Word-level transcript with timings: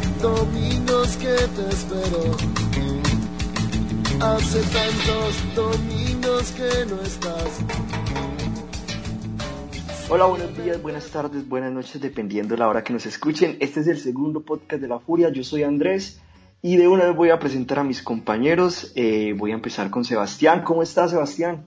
Tantos 0.00 0.22
domingos 0.22 1.16
que 1.16 1.26
te 1.26 1.68
espero. 1.68 2.36
Hace 4.20 4.60
tantos 4.62 5.54
domingos 5.54 6.52
que 6.52 6.86
no 6.86 7.02
estás. 7.02 7.60
Hola, 10.08 10.26
buenos 10.26 10.56
días, 10.56 10.80
buenas 10.80 11.10
tardes, 11.10 11.48
buenas 11.48 11.72
noches, 11.72 12.00
dependiendo 12.00 12.54
de 12.54 12.58
la 12.58 12.68
hora 12.68 12.84
que 12.84 12.92
nos 12.92 13.06
escuchen. 13.06 13.56
Este 13.60 13.80
es 13.80 13.86
el 13.86 13.98
segundo 13.98 14.40
podcast 14.40 14.80
de 14.80 14.88
La 14.88 14.98
Furia. 14.98 15.30
Yo 15.30 15.42
soy 15.44 15.62
Andrés 15.62 16.20
y 16.60 16.76
de 16.76 16.88
una 16.88 17.06
vez 17.06 17.16
voy 17.16 17.30
a 17.30 17.38
presentar 17.38 17.80
a 17.80 17.84
mis 17.84 18.02
compañeros. 18.02 18.92
Eh, 18.94 19.34
voy 19.36 19.52
a 19.52 19.54
empezar 19.54 19.90
con 19.90 20.04
Sebastián. 20.04 20.62
¿Cómo 20.64 20.82
estás, 20.82 21.10
Sebastián? 21.10 21.66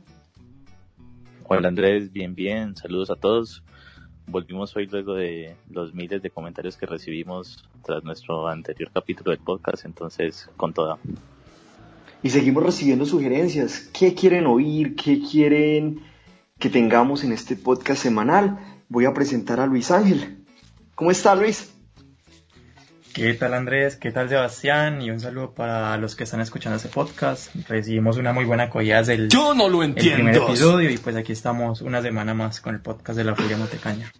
Hola 1.47 1.67
Andrés, 1.67 2.11
bien, 2.11 2.33
bien. 2.33 2.75
Saludos 2.75 3.11
a 3.11 3.15
todos. 3.15 3.63
Volvimos 4.27 4.75
hoy 4.75 4.87
luego 4.87 5.13
de 5.13 5.55
los 5.69 5.93
miles 5.93 6.21
de 6.21 6.31
comentarios 6.31 6.77
que 6.77 6.85
recibimos 6.85 7.63
tras 7.83 8.03
nuestro 8.03 8.47
anterior 8.47 8.89
capítulo 8.91 9.31
del 9.31 9.39
podcast, 9.39 9.85
entonces 9.85 10.49
con 10.57 10.73
toda. 10.73 10.97
Y 12.23 12.31
seguimos 12.31 12.63
recibiendo 12.63 13.05
sugerencias. 13.05 13.89
¿Qué 13.93 14.15
quieren 14.15 14.47
oír? 14.47 14.95
¿Qué 14.95 15.21
quieren 15.21 16.01
que 16.57 16.69
tengamos 16.69 17.23
en 17.23 17.33
este 17.33 17.55
podcast 17.55 18.01
semanal? 18.01 18.57
Voy 18.89 19.05
a 19.05 19.13
presentar 19.13 19.59
a 19.59 19.67
Luis 19.67 19.91
Ángel. 19.91 20.43
¿Cómo 20.95 21.11
está 21.11 21.35
Luis? 21.35 21.74
¿Qué 23.15 23.33
tal 23.33 23.53
Andrés? 23.53 23.95
¿Qué 23.95 24.11
tal 24.11 24.27
Sebastián? 24.27 25.01
Y 25.01 25.09
un 25.09 25.21
saludo 25.21 25.51
para 25.51 25.95
los 25.97 26.17
que 26.17 26.25
están 26.25 26.41
escuchando 26.41 26.75
este 26.75 26.89
podcast. 26.89 27.55
Recibimos 27.69 28.17
una 28.17 28.33
muy 28.33 28.43
buena 28.43 28.63
acogida 28.63 28.97
desde 28.97 29.13
el, 29.13 29.29
Yo 29.29 29.53
no 29.53 29.69
lo 29.69 29.83
el 29.83 29.91
entiendo. 29.91 30.15
primer 30.17 30.35
episodio 30.35 30.89
y 30.91 30.97
pues 30.97 31.15
aquí 31.15 31.31
estamos 31.31 31.81
una 31.81 32.01
semana 32.01 32.33
más 32.33 32.59
con 32.59 32.75
el 32.75 32.81
podcast 32.81 33.17
de 33.17 33.23
la 33.23 33.33
Furia 33.33 33.55
Montecaña. 33.57 34.11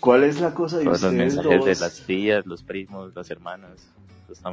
¿Cuál 0.00 0.24
es 0.24 0.40
la 0.40 0.54
cosa 0.54 0.78
de 0.78 0.84
Todos 0.84 1.02
los 1.02 1.12
ustedes 1.12 1.34
mensajes 1.36 1.58
dos? 1.58 1.66
de 1.66 1.84
las 1.84 2.00
tías, 2.06 2.46
los 2.46 2.62
primos, 2.62 3.14
las 3.14 3.30
hermanas. 3.30 3.86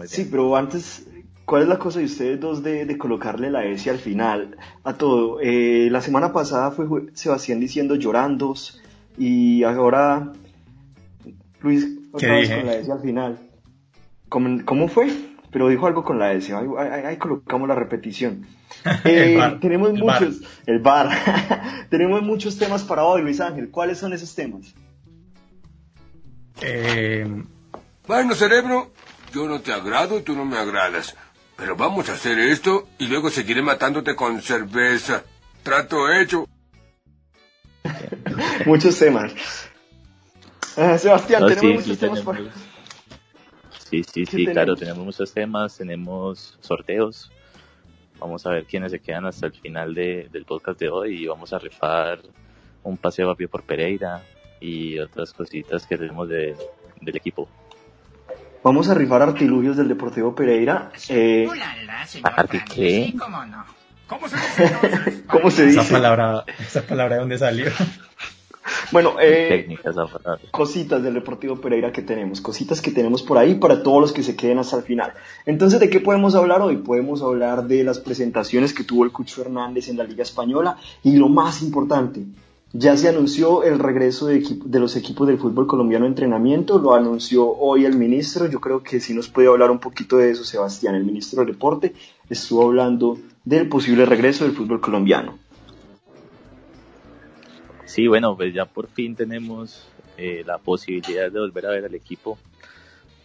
Sí, 0.08 0.28
pero 0.30 0.56
antes, 0.58 1.08
¿cuál 1.46 1.64
es 1.64 1.68
la 1.70 1.80
cosa 1.80 2.00
de 2.00 2.06
ustedes 2.06 2.40
dos 2.42 2.62
de, 2.64 2.86
de 2.86 2.98
colocarle 2.98 3.50
la 3.50 3.64
S 3.66 3.90
al 3.90 3.98
final 3.98 4.58
a 4.84 4.94
todo? 4.96 5.40
Eh, 5.42 5.88
la 5.90 6.02
semana 6.02 6.34
pasada 6.34 6.72
fue 6.72 6.86
Sebastián 7.14 7.62
diciendo 7.62 7.96
llorandos 7.96 8.82
y 9.18 9.64
ahora 9.64 10.32
Luis 11.62 11.88
otra 12.12 12.28
¿Qué 12.30 12.34
vez 12.36 12.50
dije? 12.50 12.60
con 12.62 12.68
la 12.68 12.76
S 12.76 12.92
al 12.92 13.00
final. 13.02 13.40
¿Cómo, 14.34 14.66
cómo 14.66 14.88
fue? 14.88 15.12
Pero 15.52 15.68
dijo 15.70 15.86
algo 15.86 16.04
con 16.04 16.18
la 16.18 16.34
S. 16.34 16.52
Ahí, 16.56 16.66
ahí- 16.76 17.06
ahí 17.06 17.18
colocamos 17.18 17.68
la 17.68 17.76
repetición. 17.76 18.48
Eh, 19.06 19.34
El 19.34 19.38
bar. 19.38 19.60
tenemos 19.60 19.90
El 19.92 20.02
bar. 20.02 20.22
muchos, 20.22 20.42
el 20.66 20.80
bar. 20.80 21.86
tenemos 21.92 22.24
muchos 22.24 22.58
temas 22.58 22.82
para 22.84 23.04
hoy, 23.04 23.22
Luis 23.22 23.40
Ángel. 23.40 23.70
¿Cuáles 23.70 24.00
son 24.00 24.12
esos 24.14 24.34
temas? 24.34 24.74
Eh, 26.62 27.44
Bueno, 28.08 28.34
cerebro, 28.34 28.92
yo 29.32 29.48
no 29.48 29.62
te 29.62 29.72
agrado 29.72 30.18
y 30.18 30.24
tú 30.24 30.36
no 30.36 30.46
me 30.46 30.58
agradas. 30.58 31.16
Pero 31.56 31.76
vamos 31.76 32.10
a 32.10 32.14
hacer 32.14 32.40
esto 32.40 32.88
y 32.98 33.06
luego 33.06 33.30
seguiré 33.30 33.62
matándote 33.62 34.16
con 34.16 34.42
cerveza. 34.42 35.24
Trato 35.62 36.12
hecho. 36.12 36.48
muchos 38.66 38.98
temas. 38.98 39.32
Ah, 40.76 40.98
Sebastián, 40.98 41.44
No, 41.44 41.48
tenemos 41.50 41.70
sí, 41.70 41.78
muchos 41.78 41.94
sí, 41.94 41.98
temas 41.98 42.22
para... 42.22 42.40
tenemos- 44.02 44.12
Sí, 44.14 44.26
sí, 44.26 44.26
¿Qué 44.26 44.38
sí, 44.38 44.44
claro, 44.46 44.76
tenemos? 44.76 44.80
tenemos 44.80 45.06
muchos 45.06 45.34
temas, 45.34 45.78
tenemos 45.78 46.58
sorteos. 46.62 47.32
Vamos 48.20 48.46
a 48.46 48.52
ver 48.52 48.66
quiénes 48.66 48.92
se 48.92 49.00
quedan 49.00 49.26
hasta 49.26 49.48
el 49.48 49.54
final 49.54 49.94
de- 49.94 50.30
del 50.32 50.46
podcast 50.46 50.80
de 50.80 50.90
hoy 50.90 51.24
y 51.24 51.28
vamos 51.28 51.52
a 51.54 51.60
rifar 51.60 52.20
un 52.84 52.98
paseo 52.98 53.30
a 53.32 53.36
pie 53.36 53.48
por 53.48 53.64
Pereira 53.64 54.22
y 54.62 54.98
otras 55.00 55.34
cositas 55.34 55.86
que 55.86 55.98
tenemos 55.98 56.30
de- 56.30 56.56
del 57.02 57.16
equipo. 57.18 57.50
Vamos 58.64 58.88
a 58.88 58.94
rifar 58.94 59.22
artilugios 59.24 59.76
del 59.76 59.90
Deportivo 59.90 60.34
Pereira. 60.34 60.90
Eh, 61.10 61.48
¿Arti 62.24 62.60
Frankie, 62.60 62.74
qué? 62.76 63.06
sí, 63.12 63.18
cómo 63.18 63.46
no. 63.46 63.66
¿Cómo 64.08 64.28
se 64.30 64.36
dice? 64.38 65.24
¿Cómo 65.28 65.52
se 65.52 65.68
esa 65.70 65.82
dice? 65.82 65.92
palabra, 65.94 66.46
esa 66.60 66.82
palabra 66.84 67.16
de 67.16 67.20
dónde 67.22 67.38
salió. 67.38 67.66
Bueno, 68.94 69.16
eh, 69.20 69.48
Técnicas 69.50 69.96
cositas 70.52 71.02
del 71.02 71.16
Deportivo 71.16 71.58
Pereira 71.58 71.92
que 71.92 72.04
tenemos, 72.04 72.40
cositas 72.42 72.80
que 72.80 72.92
tenemos 72.92 73.24
por 73.24 73.40
ahí 73.40 73.56
para 73.56 73.82
todos 73.82 74.00
los 74.00 74.14
que 74.14 74.22
se 74.22 74.36
queden 74.36 74.60
hasta 74.60 74.78
el 74.78 74.84
final. 74.84 75.14
Entonces, 75.48 75.80
¿de 75.80 75.90
qué 75.90 76.00
podemos 76.00 76.36
hablar 76.36 76.62
hoy? 76.62 76.78
Podemos 76.78 77.24
hablar 77.24 77.68
de 77.68 77.84
las 77.84 78.00
presentaciones 78.00 78.72
que 78.72 78.84
tuvo 78.84 79.04
el 79.04 79.12
Cucho 79.12 79.42
Hernández 79.42 79.90
en 79.90 79.98
la 79.98 80.04
Liga 80.04 80.22
Española 80.22 80.78
y 81.04 81.16
lo 81.16 81.28
más 81.28 81.64
importante, 81.64 82.24
ya 82.72 82.96
se 82.98 83.10
anunció 83.10 83.64
el 83.64 83.80
regreso 83.80 84.28
de, 84.28 84.44
de 84.66 84.80
los 84.80 84.96
equipos 84.96 85.28
del 85.28 85.38
fútbol 85.38 85.68
colombiano 85.68 86.06
a 86.06 86.08
entrenamiento, 86.08 86.80
lo 86.80 86.94
anunció 86.94 87.48
hoy 87.48 87.86
el 87.86 87.96
ministro, 87.96 88.48
yo 88.48 88.60
creo 88.60 88.82
que 88.82 89.00
sí 89.00 89.14
nos 89.14 89.28
puede 89.28 89.48
hablar 89.48 89.70
un 89.72 89.80
poquito 89.80 90.18
de 90.18 90.32
eso 90.32 90.44
Sebastián, 90.44 90.96
el 90.96 91.04
ministro 91.04 91.44
del 91.44 91.54
Deporte, 91.54 91.94
estuvo 92.30 92.64
hablando 92.64 93.18
del 93.46 93.70
posible 93.70 94.06
regreso 94.06 94.44
del 94.46 94.54
fútbol 94.54 94.82
colombiano. 94.82 95.38
Sí, 97.94 98.08
bueno, 98.08 98.36
pues 98.36 98.52
ya 98.56 98.66
por 98.66 98.88
fin 98.88 99.16
tenemos 99.16 99.88
eh, 100.18 100.42
la 100.48 100.58
posibilidad 100.58 101.32
de 101.32 101.40
volver 101.40 101.68
a 101.68 101.70
ver 101.70 101.86
al 101.86 101.94
equipo. 101.94 102.40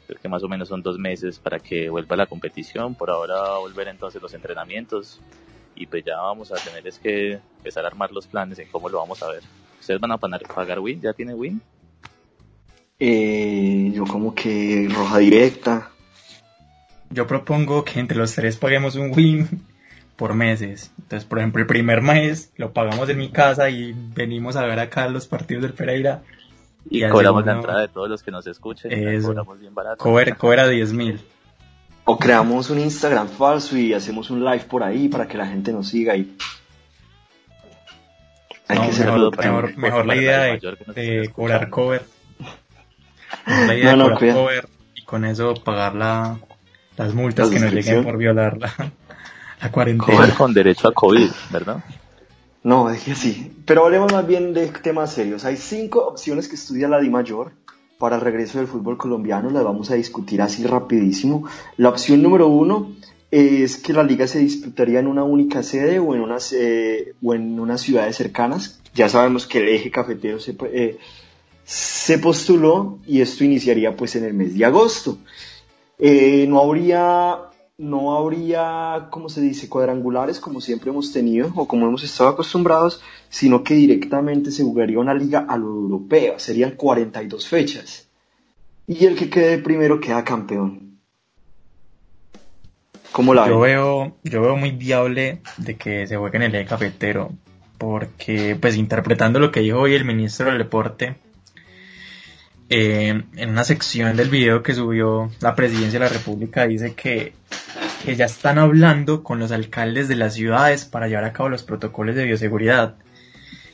Creo 0.06 0.20
que 0.20 0.28
más 0.28 0.42
o 0.42 0.48
menos 0.48 0.68
son 0.68 0.82
dos 0.82 0.98
meses 0.98 1.38
para 1.38 1.58
que 1.58 1.88
vuelva 1.88 2.16
la 2.16 2.26
competición. 2.26 2.94
Por 2.94 3.08
ahora 3.08 3.36
va 3.36 3.56
a 3.56 3.60
volver 3.60 3.88
entonces 3.88 4.20
los 4.20 4.34
entrenamientos. 4.34 5.20
Y 5.74 5.86
pues 5.86 6.04
ya 6.04 6.18
vamos 6.18 6.52
a 6.52 6.56
tener 6.56 6.86
es 6.86 6.98
que 6.98 7.40
empezar 7.56 7.86
a 7.86 7.88
armar 7.88 8.12
los 8.12 8.26
planes 8.26 8.58
en 8.58 8.68
cómo 8.68 8.90
lo 8.90 8.98
vamos 8.98 9.22
a 9.22 9.30
ver. 9.30 9.42
¿Ustedes 9.80 10.00
van 10.00 10.12
a 10.12 10.18
pagar, 10.18 10.42
pagar 10.42 10.80
Win? 10.80 11.00
¿Ya 11.00 11.14
tiene 11.14 11.32
Win? 11.32 11.62
Eh, 12.98 13.90
yo 13.94 14.04
como 14.04 14.34
que 14.34 14.86
roja 14.90 15.16
directa, 15.16 15.92
Yo 17.08 17.26
propongo 17.26 17.86
que 17.86 18.00
entre 18.00 18.18
los 18.18 18.34
tres 18.34 18.58
paguemos 18.58 18.96
un 18.96 19.12
win 19.16 19.48
por 20.18 20.34
meses. 20.34 20.90
Entonces, 20.98 21.26
por 21.26 21.38
ejemplo, 21.38 21.62
el 21.62 21.68
primer 21.68 22.02
mes 22.02 22.52
lo 22.56 22.72
pagamos 22.72 23.08
en 23.08 23.18
mi 23.18 23.30
casa 23.30 23.70
y 23.70 23.94
venimos 24.14 24.56
a 24.56 24.66
ver 24.66 24.80
acá 24.80 25.08
los 25.08 25.28
partidos 25.28 25.62
del 25.62 25.72
Pereira. 25.72 26.22
Y, 26.90 27.06
cobramos 27.08 27.46
la 27.46 27.52
entrada 27.52 27.80
de 27.82 27.88
todos 27.88 28.10
los 28.10 28.22
que 28.24 28.32
nos 28.32 28.46
escuchen. 28.48 28.90
Eso. 28.92 29.28
Cobramos 29.28 29.60
bien 29.60 29.72
barato. 29.74 29.96
Cover, 29.98 30.36
cover 30.36 30.60
a 30.60 30.68
10 30.68 30.92
mil. 30.92 31.20
O 32.04 32.18
creamos 32.18 32.68
un 32.70 32.80
Instagram 32.80 33.28
falso 33.28 33.76
y 33.76 33.94
hacemos 33.94 34.30
un 34.30 34.44
live 34.44 34.64
por 34.68 34.82
ahí 34.82 35.08
para 35.08 35.28
que 35.28 35.38
la 35.38 35.46
gente 35.46 35.72
nos 35.72 35.86
siga 35.86 36.16
y... 36.16 36.36
Hay 38.66 38.78
No, 38.78 38.86
que 38.86 38.92
ser 38.92 39.06
mejor, 39.06 39.18
productivo. 39.18 39.54
mejor, 39.54 39.76
mejor 39.76 40.06
la 40.06 40.16
idea 40.16 40.40
de, 40.40 41.30
cobrar 41.32 41.70
cover. 41.70 42.02
Mejor 43.46 43.66
La 43.68 43.74
idea 43.76 43.94
No, 43.94 43.96
no, 43.96 44.08
de 44.08 44.14
cobrar 44.14 44.34
cover 44.34 44.68
y 44.96 45.04
con 45.04 45.24
eso 45.24 45.54
pagar 45.54 45.94
la, 45.94 46.38
las 46.96 47.14
multas 47.14 47.50
La 47.50 47.54
que 47.54 47.64
nos 47.64 47.72
lleguen 47.72 48.02
por 48.02 48.16
violar 48.16 48.58
la, 49.60 49.70
cuarentena. 49.70 50.34
Con 50.36 50.54
derecho 50.54 50.88
a 50.88 50.92
COVID, 50.92 51.30
¿verdad? 51.50 51.84
No, 52.62 52.90
dije 52.90 53.12
así. 53.12 53.52
Pero 53.64 53.84
hablemos 53.84 54.12
más 54.12 54.26
bien 54.26 54.52
de 54.52 54.66
temas 54.68 55.12
serios. 55.12 55.44
Hay 55.44 55.56
cinco 55.56 56.06
opciones 56.06 56.48
que 56.48 56.56
estudia 56.56 56.88
la 56.88 57.00
Di 57.00 57.10
Mayor 57.10 57.52
para 57.98 58.16
el 58.16 58.22
regreso 58.22 58.58
del 58.58 58.66
fútbol 58.66 58.96
colombiano. 58.96 59.50
Las 59.50 59.64
vamos 59.64 59.90
a 59.90 59.94
discutir 59.94 60.42
así 60.42 60.64
rapidísimo. 60.64 61.46
La 61.76 61.88
opción 61.88 62.22
número 62.22 62.48
uno 62.48 62.92
es 63.30 63.76
que 63.76 63.92
la 63.92 64.02
liga 64.02 64.26
se 64.26 64.38
disputaría 64.38 65.00
en 65.00 65.06
una 65.06 65.24
única 65.24 65.62
sede 65.62 65.98
o 65.98 66.14
en 66.14 66.20
unas, 66.20 66.52
eh, 66.52 67.14
o 67.22 67.34
en 67.34 67.60
unas 67.60 67.80
ciudades 67.80 68.16
cercanas. 68.16 68.80
Ya 68.94 69.08
sabemos 69.08 69.46
que 69.46 69.58
el 69.58 69.68
eje 69.68 69.90
cafetero 69.90 70.40
se, 70.40 70.56
eh, 70.72 70.98
se 71.64 72.18
postuló 72.18 72.98
y 73.06 73.20
esto 73.20 73.44
iniciaría 73.44 73.94
pues 73.94 74.16
en 74.16 74.24
el 74.24 74.34
mes 74.34 74.56
de 74.56 74.64
agosto. 74.64 75.18
Eh, 75.98 76.46
no 76.48 76.60
habría 76.60 77.47
no 77.78 78.16
habría, 78.16 79.06
como 79.10 79.28
se 79.28 79.40
dice, 79.40 79.68
cuadrangulares 79.68 80.40
como 80.40 80.60
siempre 80.60 80.90
hemos 80.90 81.12
tenido 81.12 81.52
o 81.54 81.68
como 81.68 81.86
hemos 81.86 82.02
estado 82.02 82.30
acostumbrados, 82.30 83.00
sino 83.28 83.62
que 83.62 83.74
directamente 83.74 84.50
se 84.50 84.64
jugaría 84.64 84.98
una 84.98 85.14
liga 85.14 85.46
a 85.48 85.56
lo 85.56 85.68
europeo, 85.68 86.38
serían 86.40 86.72
42 86.72 87.46
fechas. 87.46 88.08
Y 88.88 89.04
el 89.06 89.14
que 89.16 89.30
quede 89.30 89.58
primero 89.58 90.00
queda 90.00 90.24
campeón. 90.24 90.98
¿Cómo 93.12 93.32
la 93.32 93.46
Yo 93.46 93.60
ven? 93.60 93.70
veo, 93.70 94.16
yo 94.24 94.42
veo 94.42 94.56
muy 94.56 94.72
viable 94.72 95.40
de 95.56 95.76
que 95.76 96.06
se 96.08 96.16
juegue 96.16 96.36
en 96.36 96.42
el 96.42 96.54
eje 96.56 96.66
cafetero. 96.66 97.30
porque 97.78 98.56
pues 98.60 98.76
interpretando 98.76 99.38
lo 99.38 99.52
que 99.52 99.60
dijo 99.60 99.78
hoy 99.78 99.94
el 99.94 100.04
ministro 100.04 100.46
del 100.46 100.58
deporte, 100.58 101.16
eh, 102.70 103.22
en 103.36 103.50
una 103.50 103.64
sección 103.64 104.16
del 104.16 104.28
video 104.28 104.62
que 104.62 104.74
subió 104.74 105.30
la 105.40 105.54
presidencia 105.54 105.98
de 105.98 106.04
la 106.04 106.12
república 106.12 106.66
dice 106.66 106.94
que, 106.94 107.32
que 108.04 108.14
ya 108.14 108.26
están 108.26 108.58
hablando 108.58 109.22
con 109.22 109.38
los 109.38 109.52
alcaldes 109.52 110.08
de 110.08 110.16
las 110.16 110.34
ciudades 110.34 110.84
para 110.84 111.08
llevar 111.08 111.24
a 111.24 111.32
cabo 111.32 111.48
los 111.48 111.62
protocolos 111.62 112.14
de 112.14 112.24
bioseguridad. 112.24 112.96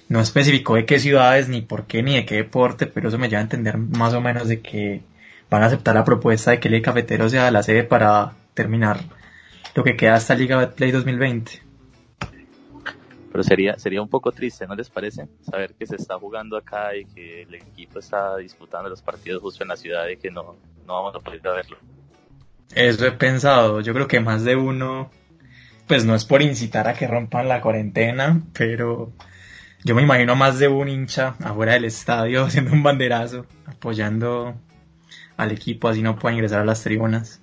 No 0.08 0.20
especificó 0.20 0.76
de 0.76 0.86
qué 0.86 0.98
ciudades, 1.00 1.48
ni 1.48 1.62
por 1.62 1.86
qué, 1.86 2.02
ni 2.02 2.14
de 2.14 2.24
qué 2.24 2.36
deporte, 2.36 2.86
pero 2.86 3.08
eso 3.08 3.18
me 3.18 3.28
lleva 3.28 3.40
a 3.40 3.44
entender 3.44 3.78
más 3.78 4.14
o 4.14 4.20
menos 4.20 4.48
de 4.48 4.60
que 4.60 5.02
van 5.50 5.62
a 5.62 5.66
aceptar 5.66 5.94
la 5.94 6.04
propuesta 6.04 6.52
de 6.52 6.60
que 6.60 6.68
el 6.68 6.82
cafetero 6.82 7.28
sea 7.28 7.50
la 7.50 7.62
sede 7.62 7.84
para 7.84 8.34
terminar 8.54 9.00
lo 9.74 9.82
que 9.82 9.96
queda 9.96 10.14
hasta 10.14 10.34
Liga 10.34 10.56
Betplay 10.56 10.92
2020. 10.92 11.63
Pero 13.34 13.42
sería, 13.42 13.76
sería 13.80 14.00
un 14.00 14.08
poco 14.08 14.30
triste, 14.30 14.64
¿no 14.64 14.76
les 14.76 14.88
parece? 14.88 15.26
Saber 15.50 15.74
que 15.74 15.88
se 15.88 15.96
está 15.96 16.16
jugando 16.16 16.56
acá 16.56 16.94
y 16.94 17.04
que 17.04 17.42
el 17.42 17.52
equipo 17.56 17.98
está 17.98 18.36
disputando 18.36 18.88
los 18.88 19.02
partidos 19.02 19.42
justo 19.42 19.64
en 19.64 19.70
la 19.70 19.76
ciudad 19.76 20.06
y 20.06 20.18
que 20.18 20.30
no, 20.30 20.54
no 20.86 20.94
vamos 20.94 21.16
a 21.16 21.18
poder 21.18 21.40
verlo. 21.40 21.76
Eso 22.76 23.04
he 23.04 23.10
pensado, 23.10 23.80
yo 23.80 23.92
creo 23.92 24.06
que 24.06 24.20
más 24.20 24.44
de 24.44 24.54
uno, 24.54 25.10
pues 25.88 26.04
no 26.04 26.14
es 26.14 26.24
por 26.24 26.42
incitar 26.42 26.86
a 26.86 26.94
que 26.94 27.08
rompan 27.08 27.48
la 27.48 27.60
cuarentena, 27.60 28.40
pero 28.52 29.10
yo 29.82 29.96
me 29.96 30.02
imagino 30.02 30.36
más 30.36 30.60
de 30.60 30.68
un 30.68 30.88
hincha 30.88 31.34
afuera 31.42 31.72
del 31.72 31.86
estadio 31.86 32.44
haciendo 32.46 32.70
un 32.70 32.84
banderazo, 32.84 33.46
apoyando 33.66 34.54
al 35.36 35.50
equipo, 35.50 35.88
así 35.88 36.02
no 36.02 36.16
pueden 36.20 36.36
ingresar 36.36 36.60
a 36.60 36.64
las 36.64 36.84
tribunas. 36.84 37.40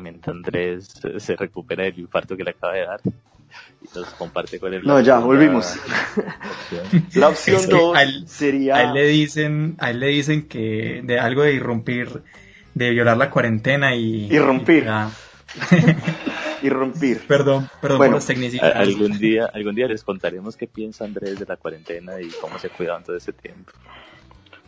Mientras 0.00 0.34
Andrés 0.34 0.88
se- 1.18 1.36
recupera 1.36 1.84
del 1.84 1.98
infarto 1.98 2.36
que 2.36 2.44
le 2.44 2.50
acaba 2.50 2.74
de 2.74 2.86
dar 2.86 3.00
y 3.04 3.98
nos 3.98 4.08
comparte 4.14 4.58
con 4.58 4.72
él. 4.74 4.82
No, 4.84 5.00
ya, 5.00 5.18
volvimos. 5.18 5.76
La 7.14 7.28
opción 7.28 7.56
Es 7.56 7.66
que 7.66 7.72
2 7.74 7.96
a 7.96 8.02
él- 8.02 8.24
sería... 8.28 8.76
A 8.76 8.82
él 8.84 8.94
le 8.94 9.06
dicen, 9.06 9.76
a 9.78 9.90
él 9.90 10.00
le 10.00 10.06
dicen 10.08 10.48
que 10.48 11.00
de 11.04 11.18
algo 11.18 11.42
de 11.42 11.54
irrumpir, 11.54 12.22
de 12.74 12.90
violar 12.90 13.16
la 13.16 13.30
cuarentena 13.30 13.94
y... 13.94 14.32
Irrumpir. 14.32 14.86
y 16.62 16.66
irrumpir. 16.66 17.26
Perdón, 17.26 17.68
perdón 17.80 17.98
Bueno, 17.98 18.12
por 18.12 18.16
los 18.18 18.26
tecnicismos. 18.26 18.70
Algún 18.74 19.18
día, 19.18 19.46
algún 19.52 19.74
día 19.74 19.86
les 19.86 20.02
contaremos 20.02 20.56
qué 20.56 20.66
piensa 20.66 21.04
Andrés 21.04 21.38
de 21.38 21.46
la 21.46 21.56
cuarentena 21.56 22.20
y 22.20 22.28
cómo 22.40 22.58
se 22.58 22.68
cuidaban 22.68 23.02
todo 23.04 23.16
ese 23.16 23.32
tiempo. 23.32 23.72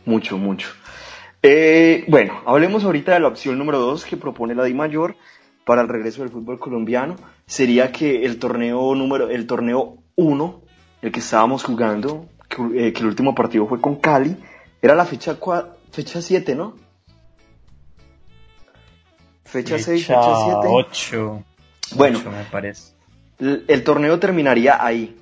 Mucho, 0.05 0.37
mucho. 0.37 0.69
Eh, 1.43 2.05
bueno, 2.07 2.41
hablemos 2.45 2.83
ahorita 2.83 3.13
de 3.13 3.19
la 3.19 3.27
opción 3.27 3.57
número 3.57 3.79
2 3.79 4.05
que 4.05 4.17
propone 4.17 4.53
la 4.53 4.63
Di 4.63 4.75
Mayor 4.75 5.15
para 5.65 5.81
el 5.81 5.87
regreso 5.87 6.21
del 6.21 6.31
fútbol 6.31 6.59
colombiano. 6.59 7.15
Sería 7.47 7.91
que 7.91 8.25
el 8.25 8.37
torneo 8.37 8.93
número, 8.93 9.29
el 9.29 9.47
torneo 9.47 9.97
1, 10.15 10.61
el 11.01 11.11
que 11.11 11.19
estábamos 11.19 11.63
jugando, 11.63 12.27
que, 12.47 12.87
eh, 12.87 12.93
que 12.93 12.99
el 12.99 13.07
último 13.07 13.33
partido 13.33 13.65
fue 13.65 13.81
con 13.81 13.95
Cali, 13.95 14.37
era 14.81 14.93
la 14.93 15.05
fecha 15.05 15.37
fecha 15.91 16.21
7, 16.21 16.55
¿no? 16.55 16.75
Fecha 19.43 19.79
6, 19.79 20.05
fecha 20.05 20.21
7. 20.45 20.59
8. 20.63 21.43
Bueno. 21.95 22.21
me 22.31 22.43
parece. 22.45 22.93
El, 23.39 23.65
el 23.67 23.83
torneo 23.83 24.19
terminaría 24.19 24.83
ahí. 24.83 25.17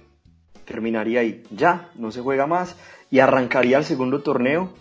Terminaría 0.66 1.22
ahí. 1.22 1.44
Ya, 1.50 1.90
no 1.96 2.12
se 2.12 2.22
juega 2.22 2.46
más. 2.46 2.76
Y 3.10 3.20
arrancaría 3.20 3.78
el 3.78 3.86
segundo 3.86 4.22
torneo 4.22 4.74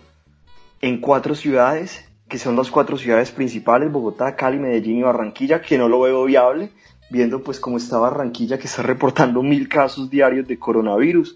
en 0.81 0.99
cuatro 0.99 1.35
ciudades, 1.35 2.05
que 2.27 2.37
son 2.37 2.55
las 2.55 2.69
cuatro 2.69 2.97
ciudades 2.97 3.31
principales, 3.31 3.91
Bogotá, 3.91 4.35
Cali, 4.35 4.59
Medellín 4.59 4.99
y 4.99 5.03
Barranquilla, 5.03 5.61
que 5.61 5.77
no 5.77 5.89
lo 5.89 6.01
veo 6.01 6.23
viable, 6.25 6.71
viendo 7.09 7.43
pues 7.43 7.59
cómo 7.59 7.77
está 7.77 7.97
Barranquilla, 7.97 8.57
que 8.57 8.67
está 8.67 8.81
reportando 8.83 9.41
mil 9.43 9.67
casos 9.67 10.09
diarios 10.09 10.47
de 10.47 10.57
coronavirus. 10.57 11.35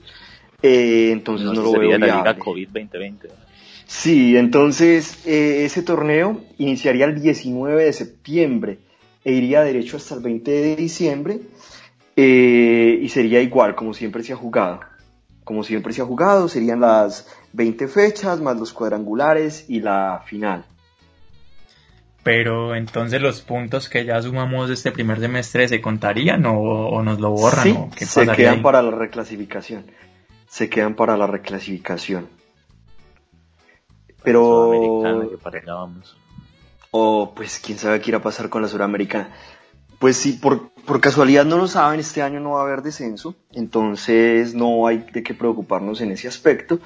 Eh, 0.62 1.10
entonces 1.12 1.46
no, 1.48 1.54
No, 1.54 1.62
lo 1.62 1.72
sería 1.72 1.90
veo 1.90 2.00
la 2.00 2.06
viable. 2.06 2.22
Liga 2.30 2.40
COVID 2.40 2.68
2020. 2.68 3.30
Sí, 3.86 4.38
entonces 4.38 5.26
eh, 5.28 5.66
ese 5.66 5.84
torneo 5.84 6.42
iniciaría 6.58 7.06
el 7.06 7.22
19 7.22 7.84
de 7.84 7.94
septiembre 7.94 8.80
e 9.24 9.34
iría 9.34 9.62
derecho 9.62 9.98
hasta 9.98 10.16
el 10.16 10.22
20 10.22 10.52
de 10.52 10.76
diciembre 10.76 11.40
eh, 12.16 13.00
y 13.02 13.10
sería 13.10 13.42
igual 13.42 13.76
como 13.76 13.94
siempre 13.94 14.24
se 14.24 14.34
ha 14.34 14.36
jugado. 14.36 14.80
Como 15.44 15.64
siempre 15.64 15.94
se 15.94 16.02
ha 16.02 16.06
jugado, 16.06 16.48
serían 16.48 16.80
las 16.80 17.28
20 17.54 17.88
fechas 17.88 18.40
más 18.40 18.58
los 18.58 18.74
cuadrangulares 18.74 19.66
y 19.70 19.82
la 19.82 20.24
final. 20.26 20.66
Pero 22.24 22.74
entonces 22.76 23.22
los 23.22 23.42
puntos 23.42 23.90
que 23.90 24.06
ya 24.06 24.22
sumamos 24.22 24.70
de 24.70 24.76
este 24.76 24.94
primer 24.94 25.20
semestre 25.20 25.68
se 25.68 25.82
contarían 25.82 26.46
o, 26.46 26.58
o 26.58 27.04
nos 27.04 27.20
lo 27.20 27.32
borran 27.32 27.64
Sí, 27.64 27.76
o 27.78 27.90
qué 27.94 28.06
se 28.06 28.26
quedan 28.28 28.56
ahí? 28.56 28.62
para 28.62 28.82
la 28.82 28.92
reclasificación. 28.92 29.86
Se 30.48 30.70
quedan 30.70 30.96
para 30.96 31.18
la 31.18 31.28
reclasificación. 31.28 32.30
Pero... 34.24 34.42
Sudamericana, 34.44 35.30
que 35.30 35.38
para 35.38 35.60
allá 35.60 35.74
vamos. 35.74 36.18
O 36.92 37.34
pues 37.36 37.60
quién 37.60 37.78
sabe 37.78 38.00
qué 38.00 38.12
irá 38.12 38.20
a 38.20 38.22
pasar 38.22 38.50
con 38.50 38.62
la 38.62 38.70
Suramericana. 38.70 39.30
Pues 40.04 40.18
si 40.18 40.34
por, 40.34 40.70
por 40.86 41.00
casualidad 41.00 41.46
no 41.46 41.58
lo 41.58 41.66
saben, 41.66 42.02
este 42.02 42.22
año 42.22 42.42
no 42.42 42.50
va 42.50 42.60
a 42.60 42.64
haber 42.64 42.82
descenso, 42.82 43.36
entonces 43.54 44.54
no 44.54 44.86
hay 44.86 44.98
de 44.98 45.24
qué 45.24 45.34
preocuparnos 45.34 46.02
en 46.02 46.12
ese 46.12 46.28
aspecto. 46.28 46.82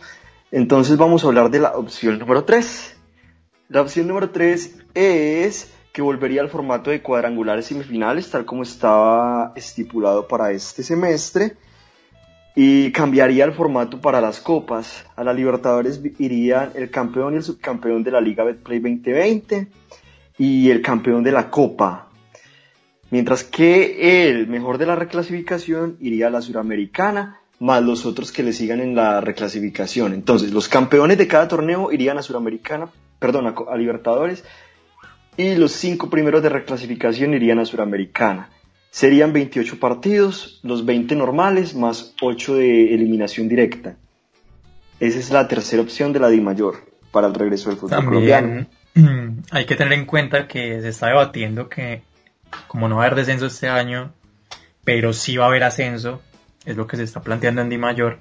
Entonces 0.52 0.98
vamos 0.98 1.24
a 1.24 1.28
hablar 1.30 1.50
de 1.50 1.58
la 1.58 1.76
opción 1.76 2.20
número 2.20 2.44
3. 2.44 2.96
La 3.70 3.82
opción 3.82 4.08
número 4.08 4.30
3 4.30 4.76
es 4.94 5.74
que 5.94 6.04
volvería 6.04 6.42
al 6.42 6.50
formato 6.50 6.92
de 6.92 7.02
cuadrangulares 7.02 7.66
semifinales, 7.66 8.30
tal 8.30 8.46
como 8.46 8.62
estaba 8.62 9.52
estipulado 9.56 10.28
para 10.28 10.52
este 10.52 10.84
semestre, 10.84 11.58
y 12.56 12.92
cambiaría 12.92 13.46
el 13.46 13.54
formato 13.54 14.00
para 14.00 14.22
las 14.22 14.40
copas. 14.40 15.08
A 15.16 15.24
la 15.24 15.34
Libertadores 15.34 16.00
irían 16.20 16.70
el 16.76 16.92
campeón 16.92 17.34
y 17.34 17.38
el 17.38 17.44
subcampeón 17.44 18.04
de 18.04 18.12
la 18.12 18.22
Liga 18.22 18.44
Betplay 18.44 18.78
2020 18.78 19.70
y 20.38 20.70
el 20.70 20.84
campeón 20.84 21.24
de 21.24 21.32
la 21.32 21.50
Copa. 21.50 22.07
Mientras 23.10 23.44
que 23.44 24.28
el 24.28 24.48
mejor 24.48 24.78
de 24.78 24.86
la 24.86 24.96
reclasificación 24.96 25.98
iría 26.00 26.28
a 26.28 26.30
la 26.30 26.42
Suramericana, 26.42 27.40
más 27.60 27.82
los 27.82 28.06
otros 28.06 28.32
que 28.32 28.44
le 28.44 28.54
sigan 28.54 28.82
en 28.82 28.96
la 28.96 29.22
reclasificación. 29.22 30.14
Entonces, 30.14 30.52
los 30.52 30.68
campeones 30.68 31.18
de 31.18 31.28
cada 31.28 31.48
torneo 31.48 31.92
irían 31.92 32.18
a 32.18 32.22
Suramericana, 32.22 32.90
perdón, 33.20 33.48
a, 33.48 33.56
a 33.72 33.78
Libertadores, 33.78 34.44
y 35.38 35.56
los 35.56 35.72
cinco 35.72 36.10
primeros 36.10 36.44
de 36.44 36.50
reclasificación 36.50 37.34
irían 37.34 37.60
a 37.60 37.66
Suramericana. 37.66 38.50
Serían 38.90 39.34
28 39.34 39.80
partidos, 39.80 40.60
los 40.64 40.86
20 40.86 41.16
normales, 41.16 41.76
más 41.76 42.16
8 42.22 42.56
de 42.56 42.94
eliminación 42.94 43.48
directa. 43.48 43.96
Esa 45.00 45.20
es 45.20 45.30
la 45.30 45.48
tercera 45.48 45.84
opción 45.84 46.14
de 46.14 46.20
la 46.20 46.30
Di 46.30 46.42
Mayor 46.42 46.78
para 47.12 47.28
el 47.28 47.36
regreso 47.36 47.70
del 47.70 47.78
fútbol 47.78 48.06
colombiano. 48.06 48.68
Hay 49.52 49.66
que 49.66 49.76
tener 49.76 49.94
en 49.94 50.06
cuenta 50.06 50.48
que 50.48 50.82
se 50.82 50.90
está 50.90 51.08
debatiendo 51.08 51.70
que 51.70 52.02
como 52.68 52.88
no 52.88 52.98
va 52.98 53.04
a 53.04 53.06
haber 53.08 53.18
descenso 53.18 53.46
este 53.48 53.68
año, 53.70 54.12
pero 54.84 55.14
sí 55.14 55.38
va 55.38 55.46
a 55.46 55.48
haber 55.48 55.64
ascenso, 55.64 56.22
es 56.66 56.76
lo 56.76 56.88
que 56.88 56.98
se 56.98 57.04
está 57.04 57.22
planteando 57.22 57.62
en 57.62 57.70
Di 57.70 57.78
Mayor, 57.78 58.20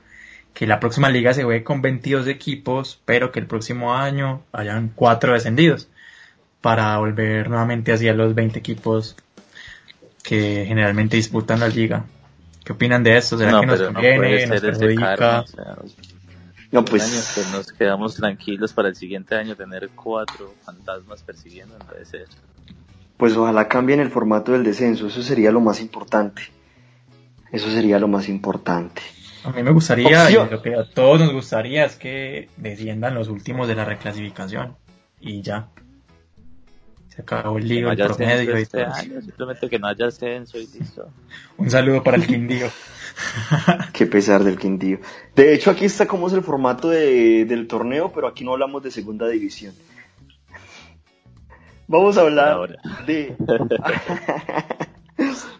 que 0.54 0.66
la 0.66 0.80
próxima 0.80 1.10
liga 1.10 1.34
se 1.34 1.44
juegue 1.44 1.62
con 1.64 1.82
22 1.82 2.26
equipos, 2.28 3.00
pero 3.04 3.30
que 3.30 3.40
el 3.40 3.46
próximo 3.46 3.94
año 3.94 4.42
hayan 4.52 4.90
4 4.94 5.34
descendidos, 5.34 5.88
para 6.60 6.98
volver 6.98 7.48
nuevamente 7.48 7.92
hacia 7.92 8.12
los 8.14 8.34
20 8.34 8.58
equipos 8.58 9.16
que 10.22 10.64
generalmente 10.66 11.16
disputan 11.16 11.60
la 11.60 11.68
liga. 11.68 12.04
¿Qué 12.64 12.72
opinan 12.72 13.04
de 13.04 13.16
esto? 13.16 13.38
¿Será 13.38 13.52
No, 13.52 13.60
que 13.60 13.66
nos 13.66 13.80
no 13.80 13.92
conviene, 13.92 14.16
puede 14.18 14.46
nos 14.48 14.60
perjudica? 14.60 15.16
karma, 15.16 15.40
o 15.42 15.46
sea, 15.46 15.76
No, 16.72 16.84
pues 16.84 17.32
que 17.34 17.56
nos 17.56 17.70
quedamos 17.70 18.16
tranquilos 18.16 18.72
para 18.72 18.88
el 18.88 18.96
siguiente 18.96 19.36
año 19.36 19.54
tener 19.54 19.90
cuatro 19.90 20.52
fantasmas 20.64 21.22
persiguiendo, 21.22 21.78
no 21.78 21.84
puede 21.84 22.04
ser. 22.04 22.26
Pues 23.16 23.36
ojalá 23.36 23.68
cambien 23.68 24.00
el 24.00 24.10
formato 24.10 24.52
del 24.52 24.64
descenso, 24.64 25.06
eso 25.06 25.22
sería 25.22 25.50
lo 25.50 25.60
más 25.60 25.80
importante. 25.80 26.42
Eso 27.52 27.70
sería 27.70 27.98
lo 27.98 28.08
más 28.08 28.28
importante. 28.28 29.00
A 29.44 29.50
mí 29.52 29.62
me 29.62 29.70
gustaría, 29.70 30.24
Opción. 30.24 30.48
y 30.48 30.50
lo 30.50 30.62
que 30.62 30.74
a 30.74 30.84
todos 30.84 31.20
nos 31.20 31.32
gustaría 31.32 31.84
es 31.86 31.96
que 31.96 32.48
desciendan 32.56 33.14
los 33.14 33.28
últimos 33.28 33.68
de 33.68 33.74
la 33.76 33.84
reclasificación. 33.84 34.76
Y 35.20 35.40
ya. 35.42 35.68
Se 37.08 37.22
acabó 37.22 37.56
el 37.56 37.66
lío, 37.68 37.86
no 37.86 37.92
el 37.92 37.98
promedio 37.98 38.58
y 38.58 38.62
este 38.62 38.84
todo. 38.84 38.94
simplemente 39.22 39.68
que 39.70 39.78
no 39.78 39.86
haya 39.86 40.06
ascenso 40.08 40.58
y 40.58 40.66
listo. 40.78 41.08
Un 41.56 41.70
saludo 41.70 42.02
para 42.02 42.18
el 42.18 42.26
Quindío. 42.26 42.68
Qué 43.94 44.04
pesar 44.06 44.44
del 44.44 44.58
Quindío. 44.58 44.98
De 45.34 45.54
hecho, 45.54 45.70
aquí 45.70 45.86
está 45.86 46.06
cómo 46.06 46.26
es 46.26 46.34
el 46.34 46.42
formato 46.42 46.90
de- 46.90 47.46
del 47.46 47.66
torneo, 47.66 48.12
pero 48.12 48.26
aquí 48.28 48.44
no 48.44 48.52
hablamos 48.52 48.82
de 48.82 48.90
segunda 48.90 49.26
división. 49.28 49.72
Vamos 51.88 52.18
a 52.18 52.22
hablar 52.22 52.48
Ahora. 52.52 52.76
de. 53.06 53.36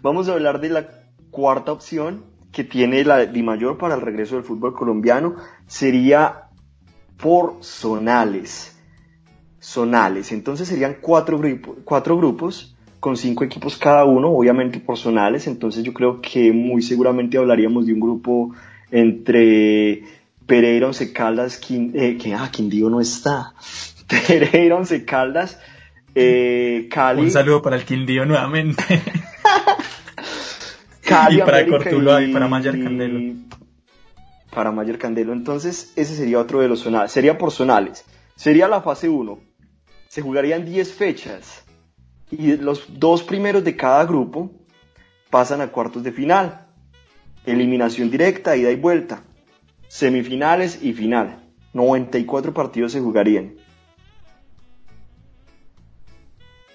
Vamos 0.02 0.28
a 0.28 0.33
hablar 0.33 0.61
de 0.61 0.68
la 0.71 0.88
cuarta 1.30 1.73
opción 1.73 2.25
que 2.52 2.64
tiene 2.64 3.04
la 3.04 3.26
Di 3.26 3.42
Mayor 3.42 3.78
para 3.78 3.95
el 3.95 4.00
regreso 4.00 4.37
del 4.37 4.45
fútbol 4.45 4.75
colombiano. 4.75 5.37
Sería 5.66 6.45
por 7.18 7.59
zonales. 7.62 8.76
Zonales. 9.61 10.33
Entonces 10.33 10.68
serían 10.68 10.97
cuatro, 11.00 11.38
grupo- 11.38 11.76
cuatro 11.85 12.16
grupos 12.16 12.75
con 13.00 13.16
cinco 13.16 13.45
equipos 13.45 13.76
cada 13.76 14.04
uno, 14.04 14.30
obviamente 14.30 14.80
personales, 14.80 15.47
entonces 15.47 15.85
yo 15.85 15.92
creo 15.92 16.21
que 16.21 16.50
muy 16.52 16.83
seguramente 16.83 17.38
hablaríamos 17.38 17.87
de 17.87 17.92
un 17.92 18.00
grupo 18.00 18.52
entre 18.90 20.02
Pereira, 20.47 20.87
Once 20.88 21.12
Caldas, 21.12 21.61
eh, 21.71 22.18
que 22.21 22.35
ah, 22.35 22.49
Quindío 22.50 22.90
no 22.90 23.00
está, 23.00 23.52
Pereira, 24.26 24.76
Once 24.76 25.04
Caldas, 25.04 25.61
eh, 26.18 26.88
Cali, 26.90 27.23
Un 27.23 27.30
saludo 27.30 27.61
para 27.61 27.76
el 27.76 27.85
Quindío 27.85 28.25
nuevamente. 28.25 28.82
Cali, 31.04 31.37
y 31.37 31.40
para 31.40 31.58
América 31.58 31.78
Cortuluá 31.78 32.23
y 32.23 32.32
para 32.32 32.49
Mayer 32.49 32.82
Candelo. 32.82 33.35
Para 34.50 34.73
Mayer 34.73 34.99
Candelo, 34.99 35.35
entonces 35.35 35.92
ese 35.94 36.16
sería 36.16 36.38
otro 36.38 36.61
de 36.61 36.68
los 36.68 36.80
zonales, 36.80 37.12
sería 37.12 37.37
por 37.37 37.50
zonales, 37.52 38.04
sería 38.35 38.66
la 38.66 38.80
fase 38.80 39.11
1, 39.11 39.38
se 40.08 40.23
jugarían 40.23 40.64
10 40.64 40.94
fechas. 40.94 41.62
Y 42.30 42.56
los 42.56 42.99
dos 42.99 43.23
primeros 43.23 43.62
de 43.62 43.76
cada 43.76 44.04
grupo 44.06 44.50
pasan 45.28 45.61
a 45.61 45.68
cuartos 45.68 46.02
de 46.02 46.12
final, 46.12 46.66
eliminación 47.44 48.11
directa, 48.11 48.56
ida 48.56 48.70
y 48.70 48.76
vuelta, 48.76 49.23
semifinales 49.88 50.82
y 50.82 50.94
final, 50.94 51.44
94 51.75 52.54
partidos 52.54 52.92
se 52.92 53.00
jugarían. 53.00 53.65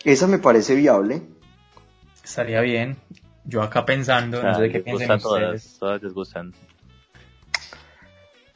Esa 0.03 0.27
me 0.27 0.39
parece 0.39 0.75
viable. 0.75 1.21
Estaría 2.23 2.61
bien. 2.61 2.97
Yo 3.43 3.61
acá 3.61 3.85
pensando, 3.85 4.41
no 4.41 4.53
sé 4.55 4.69
qué 4.69 4.79
gustan 4.81 5.17
ustedes. 5.17 5.23
todas, 5.23 5.79
todas 5.79 6.03
les 6.03 6.13
gustan. 6.13 6.53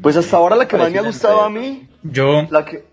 Pues 0.02 0.18
hasta 0.18 0.38
ahora 0.38 0.56
la 0.56 0.68
que 0.68 0.78
más 0.78 0.92
me 0.92 1.00
ha 1.00 1.04
gustado 1.04 1.42
a 1.42 1.50
mí, 1.50 1.88
Yo, 2.04 2.48
la 2.52 2.66
que, 2.66 2.86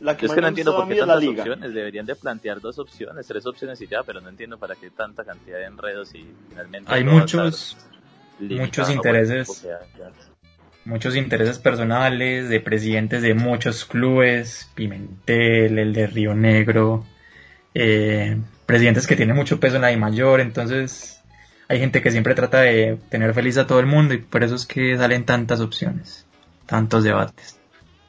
la 0.00 0.16
que 0.16 0.26
Yo 0.26 0.26
es 0.26 0.28
más 0.28 0.34
que 0.34 0.36
me 0.36 0.40
no 0.40 0.46
ha 0.46 0.48
entiendo 0.48 0.76
por 0.76 0.86
qué 0.88 0.94
es 0.94 0.98
la 1.00 1.06
tantas 1.06 1.22
liga. 1.22 1.42
opciones. 1.42 1.74
Deberían 1.74 2.06
de 2.06 2.16
plantear 2.16 2.60
dos 2.60 2.78
opciones, 2.78 3.26
tres 3.26 3.46
opciones 3.46 3.80
y 3.80 3.86
ya, 3.86 4.02
pero 4.02 4.20
no 4.20 4.28
entiendo 4.28 4.58
para 4.58 4.74
qué 4.74 4.90
tanta 4.90 5.24
cantidad 5.24 5.58
de 5.58 5.64
enredos 5.66 6.14
y 6.14 6.26
finalmente... 6.48 6.92
hay 6.92 7.04
muchos, 7.04 7.76
muchos 8.40 8.88
el 8.88 8.96
intereses. 8.96 9.66
muchos 10.84 11.14
intereses 11.16 11.58
personales 11.58 12.48
de 12.48 12.60
presidentes 12.60 13.22
de 13.22 13.34
muchos 13.34 13.84
clubes, 13.84 14.68
Pimentel, 14.74 15.78
el 15.78 15.92
de 15.92 16.06
Río 16.08 16.34
Negro, 16.34 17.04
eh, 17.74 18.36
presidentes 18.66 19.06
que 19.06 19.16
tienen 19.16 19.36
mucho 19.36 19.60
peso 19.60 19.76
en 19.76 19.82
la 19.82 19.92
I 19.92 19.96
mayor, 19.96 20.40
entonces 20.40 21.22
hay 21.68 21.78
gente 21.78 22.02
que 22.02 22.10
siempre 22.10 22.34
trata 22.34 22.60
de 22.62 22.98
tener 23.10 23.32
feliz 23.34 23.56
a 23.58 23.66
todo 23.66 23.80
el 23.80 23.86
mundo 23.86 24.14
y 24.14 24.18
por 24.18 24.42
eso 24.42 24.54
es 24.56 24.66
que 24.66 24.96
salen 24.96 25.24
tantas 25.24 25.60
opciones, 25.60 26.26
tantos 26.66 27.04
debates. 27.04 27.58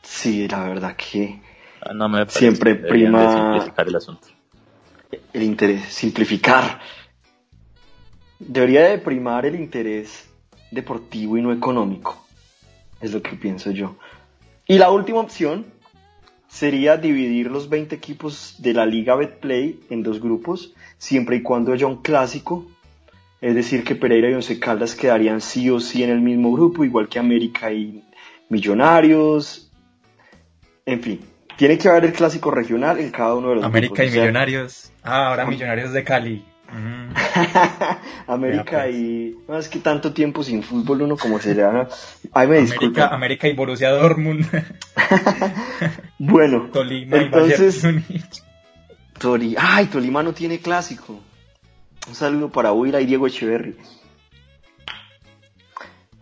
Sí, 0.03 0.47
la 0.47 0.63
verdad 0.67 0.95
que 0.95 1.39
Ah, 1.83 1.93
No 1.95 2.07
me 2.09 2.19
parece. 2.19 2.37
Siempre 2.39 2.75
prima- 2.75 3.33
simplificar 3.33 3.87
el 3.87 3.95
asunto. 3.95 4.27
el 5.33 5.41
interés, 5.43 5.83
simplificar. 5.91 6.79
Debería 8.39 8.85
de 8.87 8.97
primar 8.99 9.45
el 9.45 9.55
interés 9.55 10.29
deportivo 10.71 11.37
y 11.37 11.41
no 11.41 11.51
económico. 11.51 12.25
Es 12.99 13.13
lo 13.13 13.21
que 13.21 13.35
pienso 13.35 13.71
yo. 13.71 13.97
Y 14.67 14.77
la 14.77 14.89
última 14.91 15.19
opción 15.19 15.65
sería 16.51 16.97
dividir 16.97 17.49
los 17.49 17.69
20 17.69 17.95
equipos 17.95 18.55
de 18.59 18.73
la 18.73 18.85
Liga 18.85 19.15
Betplay 19.15 19.79
en 19.89 20.03
dos 20.03 20.19
grupos, 20.19 20.73
siempre 20.97 21.37
y 21.37 21.41
cuando 21.41 21.71
haya 21.71 21.87
un 21.87 22.01
clásico. 22.01 22.67
Es 23.39 23.55
decir, 23.55 23.83
que 23.83 23.95
Pereira 23.95 24.29
y 24.29 24.33
Once 24.33 24.59
Caldas 24.59 24.93
quedarían 24.93 25.41
sí 25.41 25.69
o 25.69 25.79
sí 25.79 26.03
en 26.03 26.09
el 26.11 26.19
mismo 26.19 26.51
grupo, 26.51 26.83
igual 26.83 27.07
que 27.07 27.19
América 27.19 27.71
y 27.71 28.03
Millonarios. 28.49 29.71
En 30.85 31.01
fin, 31.01 31.21
tiene 31.55 31.77
que 31.77 31.87
haber 31.87 32.05
el 32.05 32.13
clásico 32.13 32.51
regional 32.51 32.99
en 32.99 33.11
cada 33.11 33.33
uno 33.33 33.49
de 33.49 33.55
los 33.55 33.63
América 33.63 34.03
grupos. 34.03 34.05
y 34.05 34.09
o 34.09 34.11
sea, 34.11 34.21
Millonarios. 34.21 34.91
Ah, 35.03 35.29
ahora 35.29 35.45
Millonarios 35.45 35.93
de 35.93 36.03
Cali. 36.03 36.45
Mm. 36.71 37.13
América 38.27 38.83
pues. 38.83 38.95
y. 38.95 39.37
No, 39.47 39.57
es 39.57 39.67
que 39.67 39.79
tanto 39.79 40.13
tiempo 40.13 40.43
sin 40.43 40.63
fútbol 40.63 41.01
uno 41.01 41.17
como 41.17 41.39
se 41.39 41.53
le 41.53 41.61
da. 41.61 41.89
Ay, 42.31 42.47
me 42.47 42.57
América, 42.57 42.61
disculpa. 42.61 43.07
América 43.07 43.47
y 43.47 43.53
Borussia 43.53 43.91
Dortmund. 43.91 44.45
Bueno, 46.23 46.69
Tolima 46.73 47.17
y 47.17 47.21
entonces. 47.21 47.83
Múnich. 47.83 48.43
Tori... 49.17 49.55
Ay, 49.57 49.87
Tolima 49.87 50.21
no 50.23 50.33
tiene 50.33 50.59
clásico. 50.59 51.19
Un 52.07 52.15
saludo 52.15 52.49
para 52.49 52.71
Huila 52.71 53.01
y 53.01 53.05
Diego 53.05 53.27
Echeverry. 53.27 53.75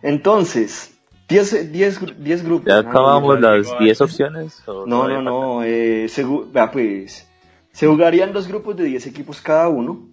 Entonces, 0.02 0.98
10 1.28 2.44
grupos. 2.44 2.66
¿Ya 2.66 2.82
¿no? 2.82 2.88
acabamos 2.88 3.40
las 3.40 3.66
igual. 3.66 3.84
10 3.84 4.00
opciones? 4.00 4.62
o 4.66 4.86
No, 4.86 4.96
todavía 4.96 5.22
no, 5.22 5.56
no. 5.56 5.64
Eh, 5.64 6.06
vea, 6.52 6.70
pues, 6.70 7.28
se 7.72 7.86
jugarían 7.86 8.32
dos 8.32 8.48
grupos 8.48 8.76
de 8.76 8.84
10 8.84 9.06
equipos 9.06 9.40
cada 9.40 9.68
uno. 9.68 10.08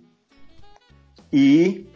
Y 1.31 1.87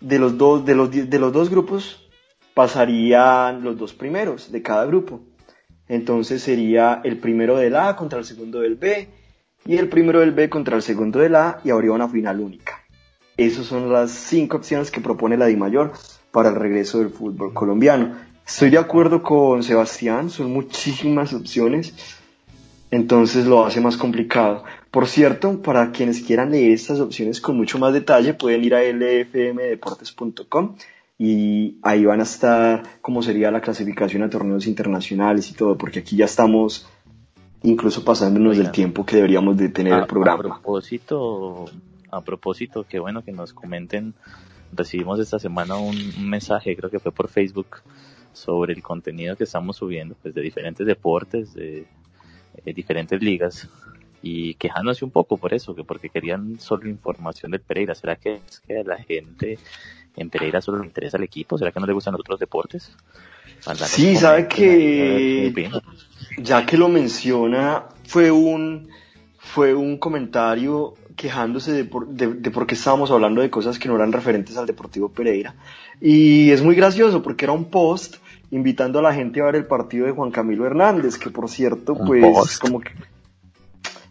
de 0.00 0.18
los 0.18 0.36
dos, 0.38 0.64
de 0.64 0.74
los, 0.74 0.90
de 0.90 1.18
los 1.18 1.32
dos 1.32 1.50
grupos 1.50 2.08
pasarían 2.54 3.62
los 3.62 3.78
dos 3.78 3.94
primeros 3.94 4.50
de 4.50 4.62
cada 4.62 4.84
grupo. 4.84 5.20
Entonces 5.88 6.42
sería 6.42 7.00
el 7.04 7.18
primero 7.18 7.56
del 7.56 7.76
A 7.76 7.96
contra 7.96 8.18
el 8.18 8.24
segundo 8.24 8.60
del 8.60 8.76
B 8.76 9.08
y 9.64 9.76
el 9.76 9.88
primero 9.88 10.20
del 10.20 10.32
B 10.32 10.50
contra 10.50 10.76
el 10.76 10.82
segundo 10.82 11.18
del 11.18 11.34
A 11.34 11.60
y 11.64 11.70
habría 11.70 11.92
una 11.92 12.08
final 12.08 12.40
única. 12.40 12.84
Esas 13.36 13.66
son 13.66 13.92
las 13.92 14.10
cinco 14.10 14.56
opciones 14.56 14.90
que 14.90 15.00
propone 15.00 15.36
la 15.36 15.46
DIMAYOR 15.46 15.92
para 16.32 16.48
el 16.48 16.56
regreso 16.56 16.98
del 16.98 17.10
fútbol 17.10 17.54
colombiano. 17.54 18.16
Estoy 18.46 18.70
de 18.70 18.78
acuerdo 18.78 19.22
con 19.22 19.62
Sebastián, 19.62 20.30
son 20.30 20.52
muchísimas 20.52 21.32
opciones, 21.32 21.94
entonces 22.90 23.46
lo 23.46 23.64
hace 23.66 23.80
más 23.80 23.96
complicado. 23.96 24.64
Por 24.90 25.06
cierto, 25.06 25.60
para 25.62 25.92
quienes 25.92 26.22
quieran 26.22 26.50
leer 26.50 26.72
estas 26.72 27.00
opciones 27.00 27.40
con 27.40 27.56
mucho 27.56 27.78
más 27.78 27.92
detalle, 27.92 28.34
pueden 28.34 28.64
ir 28.64 28.74
a 28.74 28.82
lfmdeportes.com 28.82 30.76
y 31.18 31.78
ahí 31.82 32.04
van 32.04 32.20
a 32.20 32.22
estar 32.22 32.82
cómo 33.00 33.22
sería 33.22 33.50
la 33.50 33.60
clasificación 33.60 34.22
a 34.22 34.30
torneos 34.30 34.66
internacionales 34.66 35.50
y 35.50 35.54
todo, 35.54 35.76
porque 35.76 35.98
aquí 36.00 36.16
ya 36.16 36.24
estamos 36.26 36.88
incluso 37.62 38.04
pasándonos 38.04 38.52
del 38.52 38.60
Oigan. 38.60 38.72
tiempo 38.72 39.04
que 39.04 39.16
deberíamos 39.16 39.56
de 39.56 39.68
tener 39.68 39.92
A, 39.94 39.96
el 39.98 40.02
a 40.04 40.06
programa. 40.06 40.38
propósito, 40.38 41.64
a 42.10 42.20
propósito, 42.22 42.86
qué 42.88 43.00
bueno 43.00 43.22
que 43.22 43.32
nos 43.32 43.52
comenten. 43.52 44.14
Recibimos 44.72 45.18
esta 45.18 45.38
semana 45.38 45.76
un, 45.76 45.96
un 45.96 46.28
mensaje, 46.28 46.76
creo 46.76 46.90
que 46.90 47.00
fue 47.00 47.10
por 47.10 47.28
Facebook, 47.28 47.78
sobre 48.32 48.72
el 48.72 48.82
contenido 48.82 49.34
que 49.36 49.44
estamos 49.44 49.76
subiendo, 49.76 50.14
pues 50.22 50.34
de 50.34 50.40
diferentes 50.42 50.86
deportes, 50.86 51.52
de, 51.54 51.86
eh, 52.64 52.72
diferentes 52.72 53.20
ligas, 53.22 53.68
y 54.22 54.54
quejándose 54.54 55.04
un 55.04 55.12
poco 55.12 55.36
por 55.36 55.54
eso, 55.54 55.74
que 55.74 55.84
porque 55.84 56.08
querían 56.10 56.58
solo 56.58 56.88
información 56.88 57.52
del 57.52 57.60
Pereira. 57.60 57.94
¿Será 57.94 58.16
que 58.16 58.34
es 58.46 58.60
que 58.66 58.78
a 58.78 58.82
la 58.82 58.98
gente 58.98 59.58
en 60.16 60.28
Pereira 60.28 60.60
solo 60.60 60.78
le 60.80 60.86
interesa 60.86 61.16
el 61.18 61.22
equipo? 61.22 61.56
¿Será 61.56 61.70
que 61.70 61.78
no 61.78 61.86
le 61.86 61.92
gustan 61.92 62.12
los 62.12 62.20
otros 62.20 62.40
deportes? 62.40 62.96
Sí, 63.86 64.16
sabe 64.16 64.48
que- 64.48 65.52
ya 66.38 66.66
que 66.66 66.76
lo 66.76 66.88
menciona, 66.88 67.84
fue 68.04 68.30
un, 68.30 68.88
fue 69.38 69.74
un 69.74 69.98
comentario 69.98 70.94
quejándose 71.16 71.72
de 71.72 71.84
por, 71.84 72.08
de, 72.08 72.28
de 72.34 72.50
por 72.50 72.66
qué 72.66 72.74
estábamos 72.74 73.10
hablando 73.10 73.40
de 73.40 73.50
cosas 73.50 73.78
que 73.78 73.88
no 73.88 73.96
eran 73.96 74.12
referentes 74.12 74.56
al 74.56 74.66
Deportivo 74.66 75.08
Pereira. 75.08 75.54
Y 76.00 76.50
es 76.50 76.62
muy 76.62 76.74
gracioso 76.76 77.22
porque 77.22 77.44
era 77.44 77.52
un 77.52 77.64
post 77.66 78.16
invitando 78.50 78.98
a 78.98 79.02
la 79.02 79.14
gente 79.14 79.40
a 79.40 79.44
ver 79.46 79.56
el 79.56 79.66
partido 79.66 80.06
de 80.06 80.12
Juan 80.12 80.30
Camilo 80.30 80.66
Hernández, 80.66 81.18
que 81.18 81.30
por 81.30 81.48
cierto, 81.48 81.94
pues 81.94 82.22
post. 82.22 82.60
como 82.60 82.80
que 82.80 82.92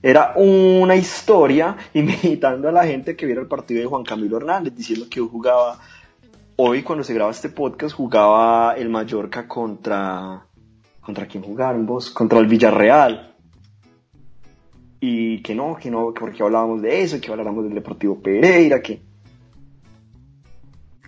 era 0.01 0.33
una 0.35 0.95
historia 0.95 1.75
invitando 1.93 2.69
a 2.69 2.71
la 2.71 2.85
gente 2.85 3.15
que 3.15 3.25
viera 3.25 3.41
el 3.41 3.47
partido 3.47 3.81
de 3.81 3.87
Juan 3.87 4.03
Camilo 4.03 4.37
Hernández, 4.37 4.75
diciendo 4.75 5.07
que 5.09 5.19
hoy 5.19 5.27
jugaba, 5.31 5.79
hoy 6.55 6.83
cuando 6.83 7.03
se 7.03 7.13
graba 7.13 7.31
este 7.31 7.49
podcast, 7.49 7.95
jugaba 7.95 8.73
el 8.73 8.89
Mallorca 8.89 9.47
contra, 9.47 10.45
¿contra 11.01 11.27
quién 11.27 11.43
jugaron 11.43 11.85
vos? 11.85 12.09
Contra 12.11 12.39
el 12.39 12.47
Villarreal. 12.47 13.35
Y 14.99 15.41
que 15.43 15.53
no, 15.53 15.75
que 15.75 15.91
no, 15.91 16.11
que 16.13 16.21
porque 16.21 16.41
hablábamos 16.41 16.81
de 16.81 17.01
eso, 17.01 17.21
que 17.21 17.29
habláramos 17.29 17.65
del 17.65 17.75
Deportivo 17.75 18.19
Pereira, 18.19 18.81
que... 18.81 19.01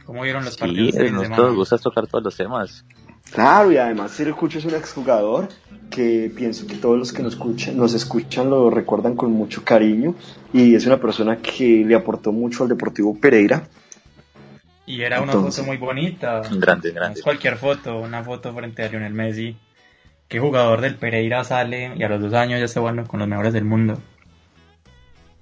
¿Cómo 0.05 0.23
vieron 0.23 0.43
los 0.43 0.55
Sí, 0.55 0.59
partidos 0.59 1.11
nosotros 1.11 1.37
nos 1.37 1.55
gusta 1.55 1.77
tocar 1.77 2.07
todos 2.07 2.23
los 2.23 2.35
temas. 2.35 2.83
Claro, 3.31 3.71
y 3.71 3.77
además 3.77 4.11
Sergio 4.11 4.35
Cucho 4.35 4.59
es 4.59 4.65
un 4.65 4.75
exjugador 4.75 5.49
que 5.91 6.31
pienso 6.35 6.65
que 6.67 6.75
todos 6.75 6.97
los 6.97 7.13
que 7.13 7.23
nos 7.23 7.33
escuchan, 7.33 7.77
nos 7.77 7.93
escuchan 7.93 8.49
lo 8.49 8.69
recuerdan 8.69 9.15
con 9.15 9.31
mucho 9.31 9.63
cariño 9.63 10.15
y 10.53 10.75
es 10.75 10.85
una 10.85 10.99
persona 10.99 11.37
que 11.37 11.83
le 11.85 11.95
aportó 11.95 12.31
mucho 12.31 12.63
al 12.63 12.69
Deportivo 12.69 13.17
Pereira. 13.19 13.63
Y 14.85 15.01
era 15.01 15.21
una 15.21 15.33
Entonces- 15.33 15.57
foto 15.57 15.67
muy 15.67 15.77
bonita. 15.77 16.41
Grande, 16.51 16.89
No 16.89 16.95
grande. 16.95 17.19
es 17.19 17.23
cualquier 17.23 17.57
foto, 17.57 17.99
una 17.99 18.23
foto 18.23 18.53
frente 18.53 18.83
a 18.83 18.89
Lionel 18.89 19.13
Messi. 19.13 19.55
¿Qué 20.27 20.39
jugador 20.39 20.81
del 20.81 20.95
Pereira 20.95 21.43
sale 21.43 21.93
y 21.95 22.03
a 22.03 22.09
los 22.09 22.21
dos 22.21 22.33
años 22.33 22.59
ya 22.59 22.65
está 22.65 22.79
jugando 22.79 23.03
con 23.05 23.19
los 23.19 23.29
mejores 23.29 23.53
del 23.53 23.65
mundo? 23.65 23.99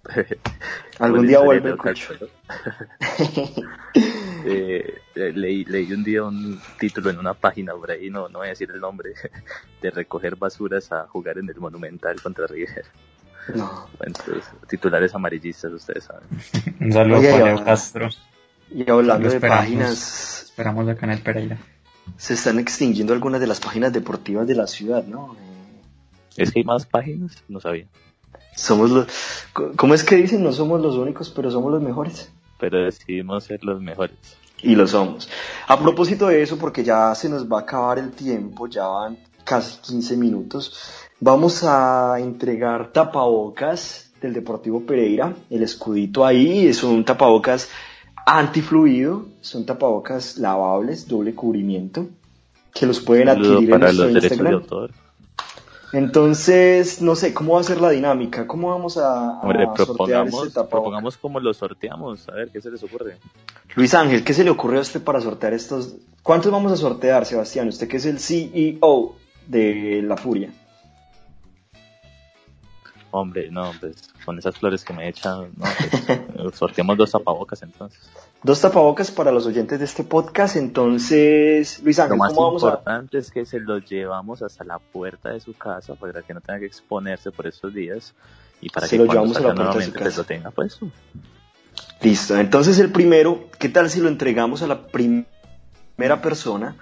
Algún 1.00 1.28
día 1.28 1.40
vuelve 1.40 1.72
el 1.72 1.78
Cucho. 1.78 2.14
Eh, 5.18 5.32
leí, 5.34 5.66
leí 5.66 5.92
un 5.92 6.04
día 6.04 6.24
un 6.24 6.62
título 6.80 7.10
en 7.10 7.18
una 7.18 7.34
página 7.34 7.74
por 7.74 7.90
ahí, 7.90 8.12
no, 8.12 8.30
no 8.30 8.40
voy 8.40 8.48
a 8.48 8.50
decir 8.52 8.70
el 8.72 8.80
nombre, 8.80 9.14
de 9.82 9.90
recoger 9.90 10.36
basuras 10.36 10.92
a 10.92 11.08
jugar 11.08 11.40
en 11.40 11.50
el 11.50 11.56
Monumental 11.56 12.22
contra 12.22 12.46
River. 12.46 12.86
No. 13.56 13.88
Entonces, 14.02 14.44
titulares 14.68 15.16
amarillistas, 15.16 15.72
ustedes 15.72 16.04
saben. 16.04 16.28
Un 16.80 16.92
saludo 16.92 17.20
Oye, 17.20 17.32
para 17.32 17.40
ya. 17.40 17.46
Leo 17.56 17.66
Castro. 17.66 18.10
Y 18.70 18.90
hablando 18.90 19.30
de 19.30 19.40
páginas, 19.40 20.44
Esperamos 20.44 20.88
acá 20.88 21.06
en 21.08 21.12
el 21.14 21.22
Pereira. 21.22 21.58
se 22.18 22.34
están 22.36 22.60
extinguiendo 22.60 23.14
algunas 23.14 23.42
de 23.42 23.48
las 23.48 23.60
páginas 23.60 23.94
deportivas 23.94 24.46
de 24.46 24.56
la 24.56 24.68
ciudad, 24.68 25.04
¿no? 25.06 25.36
Eh, 26.36 26.44
¿Es 26.44 26.52
que 26.52 26.60
hay 26.60 26.66
más 26.66 26.86
páginas? 26.86 27.44
No 27.48 27.60
sabía. 27.60 27.88
Somos 28.56 28.92
los... 28.92 29.08
¿Cómo 29.76 29.94
es 29.94 30.04
que 30.04 30.16
dicen? 30.18 30.44
No 30.44 30.52
somos 30.52 30.82
los 30.82 30.96
únicos, 30.96 31.30
pero 31.30 31.50
somos 31.50 31.72
los 31.72 31.82
mejores. 31.82 32.32
Pero 32.60 32.84
decidimos 32.84 33.46
ser 33.46 33.64
los 33.64 33.82
mejores. 33.82 34.38
Y 34.62 34.76
lo 34.76 34.88
somos. 34.88 35.30
A 35.68 35.80
propósito 35.80 36.28
de 36.28 36.42
eso, 36.42 36.58
porque 36.58 36.84
ya 36.84 37.14
se 37.14 37.30
nos 37.30 37.52
va 37.52 37.60
a 37.60 37.62
acabar 37.62 38.00
el 38.00 38.12
tiempo, 38.12 38.68
ya 38.68 38.88
van 38.88 39.18
casi 39.44 39.78
15 39.82 40.18
minutos, 40.18 40.74
vamos 41.20 41.64
a 41.64 42.16
entregar 42.20 42.92
tapabocas 42.92 44.12
del 44.22 44.34
Deportivo 44.34 44.82
Pereira. 44.82 45.34
El 45.50 45.64
escudito 45.64 46.26
ahí 46.26 46.68
es 46.68 46.84
un 46.84 47.06
tapabocas 47.06 47.70
antifluido, 48.26 49.28
son 49.42 49.66
tapabocas 49.66 50.38
lavables, 50.38 51.08
doble 51.08 51.34
cubrimiento, 51.34 52.08
que 52.74 52.86
los 52.86 53.00
pueden 53.00 53.30
adquirir 53.30 53.72
en 53.72 53.80
nuestro 53.80 54.06
los 54.06 54.14
derechos 54.14 54.22
de 54.22 54.28
Instagram. 54.28 54.54
autor. 54.54 55.07
Entonces, 55.98 57.02
no 57.02 57.16
sé, 57.16 57.34
¿cómo 57.34 57.54
va 57.54 57.62
a 57.62 57.64
ser 57.64 57.82
la 57.82 57.90
dinámica? 57.90 58.46
¿Cómo 58.46 58.70
vamos 58.70 58.98
a, 58.98 59.32
a 59.32 59.42
Hombre, 59.42 59.66
sortear 59.76 60.28
este 60.28 60.64
propongamos 60.66 61.18
cómo 61.18 61.40
lo 61.40 61.52
sorteamos. 61.56 62.30
A 62.30 62.34
ver, 62.34 62.50
¿qué 62.52 62.62
se 62.62 62.70
les 62.70 62.84
ocurre? 62.84 63.18
Luis 63.76 63.96
Ángel, 63.96 64.24
¿qué 64.24 64.36
se 64.36 64.44
le 64.44 64.52
ocurrió 64.52 64.78
a 64.78 64.84
usted 64.84 65.04
para 65.04 65.20
sortear 65.22 65.54
estos? 65.54 65.96
¿Cuántos 66.22 66.52
vamos 66.52 66.72
a 66.72 66.76
sortear, 66.78 67.26
Sebastián? 67.26 67.68
Usted 67.70 67.88
que 67.88 67.98
es 67.98 68.06
el 68.06 68.20
CEO 68.20 69.16
de 69.48 70.04
La 70.04 70.18
Furia. 70.18 70.52
Hombre, 73.12 73.50
no, 73.50 73.72
pues 73.80 74.10
con 74.26 74.38
esas 74.38 74.58
flores 74.58 74.84
que 74.84 74.94
me 74.94 75.08
echan, 75.08 75.52
no, 75.56 75.66
pues, 76.36 76.56
sorteamos 76.56 76.98
dos 76.98 77.12
tapabocas 77.12 77.62
entonces. 77.64 78.00
Dos 78.44 78.60
tapabocas 78.62 79.12
para 79.12 79.32
los 79.32 79.46
oyentes 79.46 79.80
de 79.80 79.86
este 79.86 80.04
podcast. 80.04 80.58
Entonces, 80.58 81.82
Luis 81.84 81.98
Lo 81.98 82.04
Ángel, 82.04 82.18
más 82.18 82.34
¿cómo 82.34 82.48
vamos 82.48 82.64
a...? 82.66 82.68
importante 82.68 83.18
es 83.18 83.32
que 83.32 83.46
se 83.46 83.60
los 83.60 83.86
llevamos 83.90 84.42
hasta 84.42 84.64
la 84.66 84.80
puerta 84.80 85.30
de 85.30 85.40
su 85.40 85.54
casa 85.54 85.96
para 85.96 86.22
que 86.22 86.34
no 86.34 86.42
tenga 86.42 86.60
que 86.60 86.66
exponerse 86.66 87.32
por 87.32 87.48
estos 87.48 87.74
días 87.74 88.14
y 88.62 88.70
para 88.70 88.88
Se 88.88 88.98
que 88.98 89.06
lo 89.06 89.12
llevamos 89.12 89.38
a 89.38 89.40
la 89.42 89.56
puerta 89.56 89.78
de 89.80 89.86
su 89.86 89.92
pues 89.94 90.04
casa. 90.04 90.18
lo 90.18 90.24
tenga 90.26 90.52
puesto. 90.52 90.92
Listo. 92.02 92.38
Entonces, 92.38 92.78
el 92.80 92.92
primero, 92.92 93.50
¿qué 93.58 93.70
tal 93.70 93.90
si 93.90 94.02
lo 94.02 94.10
entregamos 94.10 94.62
a 94.62 94.68
la 94.68 94.88
prim- 94.88 95.26
primera 95.96 96.22
persona 96.22 96.76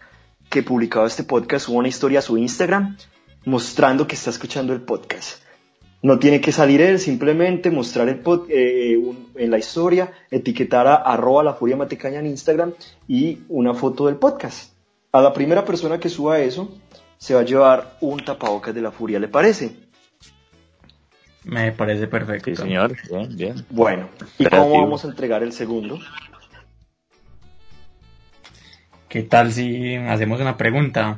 que 0.50 0.63
publicaba 0.63 1.08
este 1.08 1.24
podcast? 1.24 1.67
Suba 1.67 1.77
una 1.79 1.88
historia 1.88 2.20
a 2.20 2.22
su 2.22 2.38
Instagram 2.38 2.98
mostrando 3.46 4.08
que 4.08 4.15
está 4.15 4.29
escuchando 4.32 4.74
el 4.74 4.82
podcast. 4.82 5.41
No 6.05 6.19
tiene 6.19 6.39
que 6.39 6.51
salir 6.51 6.81
él, 6.81 7.00
simplemente 7.00 7.71
mostrar 7.71 8.07
el 8.09 8.21
pod- 8.21 8.45
eh, 8.50 8.95
un- 8.95 9.31
en 9.35 9.50
la 9.50 9.57
historia, 9.57 10.12
etiquetar 10.29 10.85
a 10.85 10.93
arroba 10.97 11.43
la 11.43 11.55
furia 11.55 11.75
matecaña 11.75 12.19
en 12.19 12.27
Instagram 12.27 12.74
y 13.07 13.39
una 13.50 13.74
foto 13.74 14.05
del 14.05 14.17
podcast. 14.17 14.74
A 15.12 15.19
la 15.19 15.33
primera 15.33 15.65
persona 15.65 16.00
que 16.00 16.09
suba 16.09 16.38
eso 16.38 16.77
se 17.17 17.33
va 17.33 17.39
a 17.39 17.43
llevar 17.43 17.97
un 18.01 18.24
tapabocas 18.24 18.75
de 18.75 18.81
la 18.83 18.91
furia, 18.91 19.17
¿le 19.19 19.29
parece? 19.29 19.77
Me 21.43 21.71
parece 21.71 22.05
perfecto. 22.05 22.51
Sí, 22.51 22.55
señor, 22.55 22.95
bien, 23.09 23.35
bien. 23.35 23.65
Bueno, 23.71 24.07
¿y 24.38 24.45
cómo 24.45 24.79
vamos 24.81 25.05
a 25.05 25.07
entregar 25.07 25.41
el 25.41 25.53
segundo? 25.53 25.97
¿Qué 29.09 29.24
tal 29.24 29.51
si 29.51 29.95
hacemos 29.95 30.39
una 30.39 30.55
pregunta? 30.55 31.17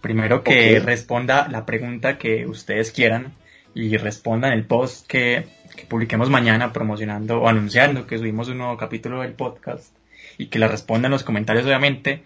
Primero 0.00 0.44
que 0.44 0.78
responda 0.78 1.48
la 1.48 1.66
pregunta 1.66 2.18
que 2.18 2.46
ustedes 2.46 2.92
quieran 2.92 3.32
y 3.74 3.96
respondan 3.96 4.52
el 4.52 4.64
post 4.66 5.06
que, 5.06 5.46
que 5.76 5.84
publiquemos 5.84 6.30
mañana 6.30 6.72
promocionando 6.72 7.40
o 7.40 7.48
anunciando 7.48 8.06
que 8.06 8.18
subimos 8.18 8.48
un 8.48 8.58
nuevo 8.58 8.76
capítulo 8.76 9.20
del 9.22 9.32
podcast 9.32 9.94
y 10.36 10.46
que 10.46 10.58
la 10.58 10.68
respondan 10.68 11.06
en 11.06 11.12
los 11.12 11.24
comentarios 11.24 11.64
obviamente. 11.66 12.22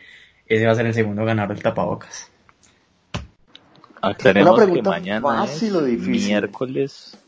Ese 0.47 0.67
va 0.67 0.73
a 0.73 0.75
ser 0.75 0.87
el 0.87 0.95
segundo 0.95 1.25
ganador 1.25 1.55
del 1.55 1.63
tapabocas. 1.63 2.31
Aclaremos 4.03 4.55
Una 4.55 4.59
que 4.59 4.67
pregunta 4.67 4.91
mañana 4.91 5.21
fácil 5.21 5.69
es 5.69 5.75
o 5.75 5.85
difícil. 5.85 6.29
miércoles, 6.29 7.19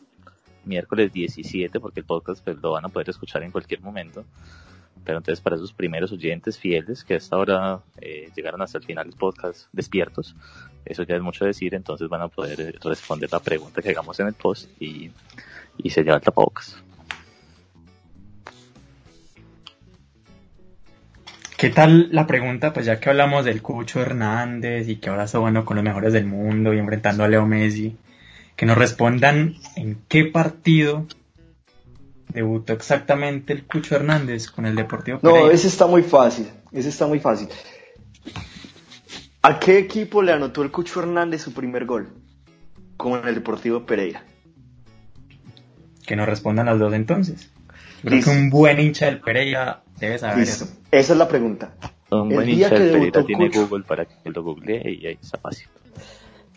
miércoles 0.65 1.13
17, 1.13 1.79
porque 1.79 2.01
el 2.01 2.07
podcast 2.07 2.43
pues, 2.45 2.57
lo 2.61 2.73
van 2.73 2.85
a 2.85 2.89
poder 2.89 3.11
escuchar 3.11 3.43
en 3.45 3.53
cualquier 3.53 3.81
momento. 3.81 4.25
Pero 5.05 5.19
entonces 5.19 5.41
para 5.41 5.57
esos 5.57 5.73
primeros 5.73 6.11
oyentes 6.13 6.59
fieles 6.59 7.05
que 7.05 7.15
hasta 7.15 7.37
ahora 7.37 7.81
eh, 8.01 8.31
llegaron 8.35 8.61
hasta 8.63 8.79
el 8.79 8.85
final 8.85 9.09
del 9.09 9.17
podcast 9.17 9.69
despiertos, 9.73 10.35
eso 10.85 11.03
ya 11.05 11.17
es 11.17 11.23
mucho 11.23 11.45
decir, 11.45 11.75
entonces 11.75 12.09
van 12.09 12.23
a 12.23 12.29
poder 12.29 12.61
eh, 12.61 12.75
responder 12.83 13.31
la 13.33 13.41
pregunta 13.41 13.83
que 13.83 13.91
hagamos 13.91 14.19
en 14.21 14.29
el 14.29 14.35
post 14.35 14.71
y, 14.81 15.11
y 15.79 15.91
se 15.91 16.03
lleva 16.03 16.17
el 16.17 16.23
tapabocas. 16.23 16.77
¿Qué 21.57 21.71
tal 21.71 22.09
la 22.13 22.27
pregunta? 22.27 22.73
Pues 22.73 22.85
ya 22.85 23.01
que 23.01 23.09
hablamos 23.11 23.45
del 23.45 23.63
Cucho 23.63 24.01
Hernández 24.01 24.89
y 24.89 24.97
que 24.97 25.09
ahora 25.09 25.25
está 25.25 25.39
bueno 25.39 25.65
con 25.65 25.77
los 25.77 25.85
mejores 25.85 26.13
del 26.13 26.27
mundo 26.27 26.75
y 26.75 26.79
enfrentando 26.79 27.25
a 27.25 27.29
Leo 27.29 27.47
Messi, 27.47 27.97
que 28.57 28.67
nos 28.67 28.77
respondan 28.77 29.55
en 29.77 29.99
qué 30.09 30.25
partido 30.25 31.07
debutó 32.29 32.73
exactamente 32.73 33.53
el 33.53 33.65
Cucho 33.65 33.95
Hernández 33.95 34.49
con 34.51 34.67
el 34.67 34.75
Deportivo 34.75 35.21
No, 35.23 35.33
Pereira. 35.33 35.55
ese 35.55 35.69
está 35.69 35.87
muy 35.87 36.03
fácil. 36.03 36.49
Ese 36.73 36.89
está 36.89 37.07
muy 37.07 37.21
fácil. 37.21 37.49
¿A 39.47 39.59
qué 39.61 39.77
equipo 39.77 40.23
le 40.23 40.33
anotó 40.33 40.63
el 40.63 40.71
Cucho 40.71 41.01
Hernández 41.01 41.43
su 41.43 41.53
primer 41.53 41.85
gol? 41.85 42.09
Con 42.97 43.29
el 43.29 43.35
Deportivo 43.35 43.85
Pereira. 43.85 44.25
Que 46.07 46.17
nos 46.17 46.27
respondan 46.27 46.65
las 46.65 46.79
dos 46.79 46.95
entonces. 46.95 47.51
Creo 48.03 48.23
que 48.25 48.31
un 48.31 48.49
buen 48.49 48.81
hincha 48.81 49.05
del 49.05 49.21
Pereira 49.21 49.83
debe 50.01 50.17
saber 50.19 50.39
Listo. 50.39 50.65
eso. 50.65 50.75
Esa 50.91 51.13
es 51.13 51.19
la 51.19 51.29
pregunta. 51.29 51.75
Un 52.11 52.31
El 52.31 52.37
buen 52.37 52.47
día 52.47 52.69
hincha 52.69 52.71
que 52.71 52.83
del 52.85 52.93
Pereira 52.93 53.27
tiene 53.27 53.47
Cucho. 53.49 53.67
Google 53.67 53.85
para 53.85 54.07
que 54.07 54.31
lo 54.31 54.43
googlee 54.43 54.99
y 55.03 55.07
ahí 55.09 55.19
está 55.21 55.37
fácil. 55.37 55.69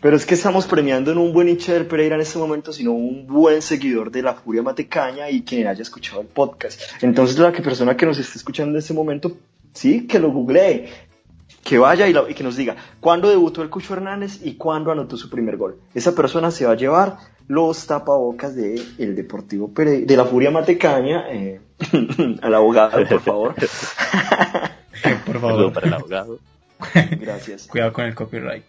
Pero 0.00 0.16
es 0.16 0.24
que 0.24 0.32
estamos 0.32 0.66
premiando 0.66 1.14
no 1.14 1.20
un 1.24 1.34
buen 1.34 1.50
hincha 1.50 1.74
del 1.74 1.84
Pereira 1.84 2.14
en 2.14 2.22
este 2.22 2.38
momento, 2.38 2.72
sino 2.72 2.92
un 2.92 3.26
buen 3.26 3.60
seguidor 3.60 4.10
de 4.10 4.22
la 4.22 4.32
Furia 4.32 4.62
Matecaña 4.62 5.28
y 5.28 5.42
quien 5.42 5.66
haya 5.66 5.82
escuchado 5.82 6.22
el 6.22 6.26
podcast. 6.26 6.80
Entonces, 7.02 7.38
la 7.38 7.52
que 7.52 7.60
persona 7.60 7.98
que 7.98 8.06
nos 8.06 8.18
esté 8.18 8.38
escuchando 8.38 8.72
en 8.72 8.78
este 8.78 8.94
momento, 8.94 9.36
sí, 9.74 10.06
que 10.06 10.18
lo 10.18 10.30
googlee, 10.30 10.88
que 11.64 11.78
vaya 11.78 12.06
y, 12.08 12.12
lo- 12.12 12.28
y 12.28 12.34
que 12.34 12.42
nos 12.44 12.56
diga 12.56 12.76
cuándo 13.00 13.28
debutó 13.28 13.62
el 13.62 13.70
Cucho 13.70 13.94
Hernández 13.94 14.40
y 14.42 14.54
cuándo 14.54 14.90
anotó 14.92 15.16
su 15.16 15.28
primer 15.30 15.56
gol. 15.56 15.78
Esa 15.94 16.14
persona 16.14 16.50
se 16.50 16.64
va 16.66 16.72
a 16.72 16.76
llevar 16.76 17.16
los 17.46 17.86
tapabocas 17.86 18.54
de 18.54 18.80
el 18.98 19.16
Deportivo 19.16 19.72
Pereira, 19.72 20.06
de 20.06 20.16
la 20.16 20.24
Furia 20.24 20.50
Matecaña, 20.50 21.24
eh, 21.30 21.60
al 22.42 22.54
abogado, 22.54 23.06
por 23.08 23.20
favor. 23.20 23.54
Por 25.26 25.40
favor, 25.40 25.72
para 25.72 25.86
el 25.86 25.94
abogado. 25.94 26.38
Gracias. 27.20 27.66
cuidado 27.66 27.92
con 27.92 28.04
el 28.04 28.14
copyright. 28.14 28.64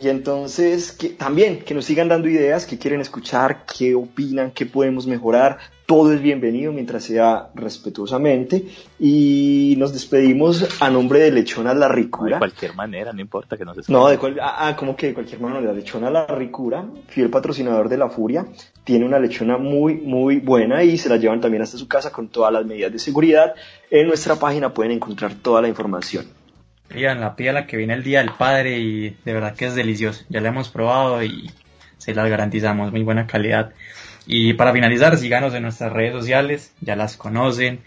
Y 0.00 0.08
entonces, 0.08 0.90
que, 0.92 1.10
también 1.10 1.60
que 1.60 1.72
nos 1.74 1.84
sigan 1.84 2.08
dando 2.08 2.28
ideas, 2.28 2.66
que 2.66 2.78
quieren 2.78 3.00
escuchar, 3.00 3.64
qué 3.78 3.94
opinan, 3.94 4.50
qué 4.50 4.66
podemos 4.66 5.06
mejorar. 5.06 5.58
Todo 5.86 6.14
es 6.14 6.22
bienvenido 6.22 6.72
mientras 6.72 7.04
sea 7.04 7.48
respetuosamente. 7.54 8.64
Y 8.98 9.74
nos 9.76 9.92
despedimos 9.92 10.80
a 10.80 10.88
nombre 10.88 11.18
de 11.20 11.30
Lechona 11.30 11.74
La 11.74 11.88
De 11.88 11.94
Ricura. 11.94 12.38
cualquier 12.38 12.74
manera, 12.74 13.12
no 13.12 13.20
importa 13.20 13.58
que 13.58 13.66
nos 13.66 13.76
No, 13.90 14.08
escuchen. 14.08 14.10
de 14.10 14.18
cual, 14.18 14.40
ah, 14.40 14.68
ah, 14.68 14.76
como 14.76 14.96
que 14.96 15.08
de 15.08 15.14
cualquier 15.14 15.40
manera, 15.40 15.72
Lechona 15.74 16.08
La 16.08 16.26
Ricura, 16.26 16.86
fiel 17.08 17.28
patrocinador 17.28 17.90
de 17.90 17.98
La 17.98 18.08
Furia, 18.08 18.46
tiene 18.82 19.04
una 19.04 19.18
lechona 19.18 19.58
muy, 19.58 19.94
muy 19.96 20.38
buena 20.40 20.82
y 20.82 20.96
se 20.96 21.10
la 21.10 21.18
llevan 21.18 21.42
también 21.42 21.62
hasta 21.62 21.76
su 21.76 21.86
casa 21.86 22.10
con 22.10 22.28
todas 22.28 22.50
las 22.52 22.64
medidas 22.64 22.90
de 22.90 22.98
seguridad. 22.98 23.54
En 23.90 24.06
nuestra 24.06 24.36
página 24.36 24.72
pueden 24.72 24.92
encontrar 24.92 25.34
toda 25.34 25.60
la 25.60 25.68
información. 25.68 26.24
Pídanla, 26.88 27.36
pídanla 27.36 27.66
que 27.66 27.76
viene 27.76 27.92
el 27.92 28.02
Día 28.02 28.20
del 28.20 28.30
Padre 28.38 28.78
y 28.78 29.10
de 29.22 29.32
verdad 29.34 29.54
que 29.54 29.66
es 29.66 29.74
delicioso. 29.74 30.24
Ya 30.30 30.40
la 30.40 30.48
hemos 30.48 30.70
probado 30.70 31.22
y 31.22 31.50
se 31.98 32.14
las 32.14 32.28
garantizamos, 32.30 32.90
muy 32.90 33.02
buena 33.02 33.26
calidad. 33.26 33.72
Y 34.26 34.54
para 34.54 34.72
finalizar, 34.72 35.16
síganos 35.18 35.54
en 35.54 35.62
nuestras 35.62 35.92
redes 35.92 36.12
sociales, 36.12 36.74
ya 36.80 36.96
las 36.96 37.16
conocen. 37.16 37.80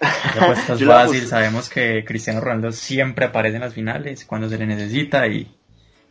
Esa 0.00 0.42
apuesta 0.44 0.72
es 0.74 0.84
fácil, 0.84 1.26
sabemos 1.26 1.68
que 1.68 2.04
Cristiano 2.04 2.40
Ronaldo 2.40 2.72
siempre 2.72 3.26
aparece 3.26 3.56
en 3.56 3.62
las 3.62 3.74
finales 3.74 4.24
cuando 4.24 4.48
se 4.48 4.58
le 4.58 4.66
necesita 4.66 5.26
y 5.26 5.44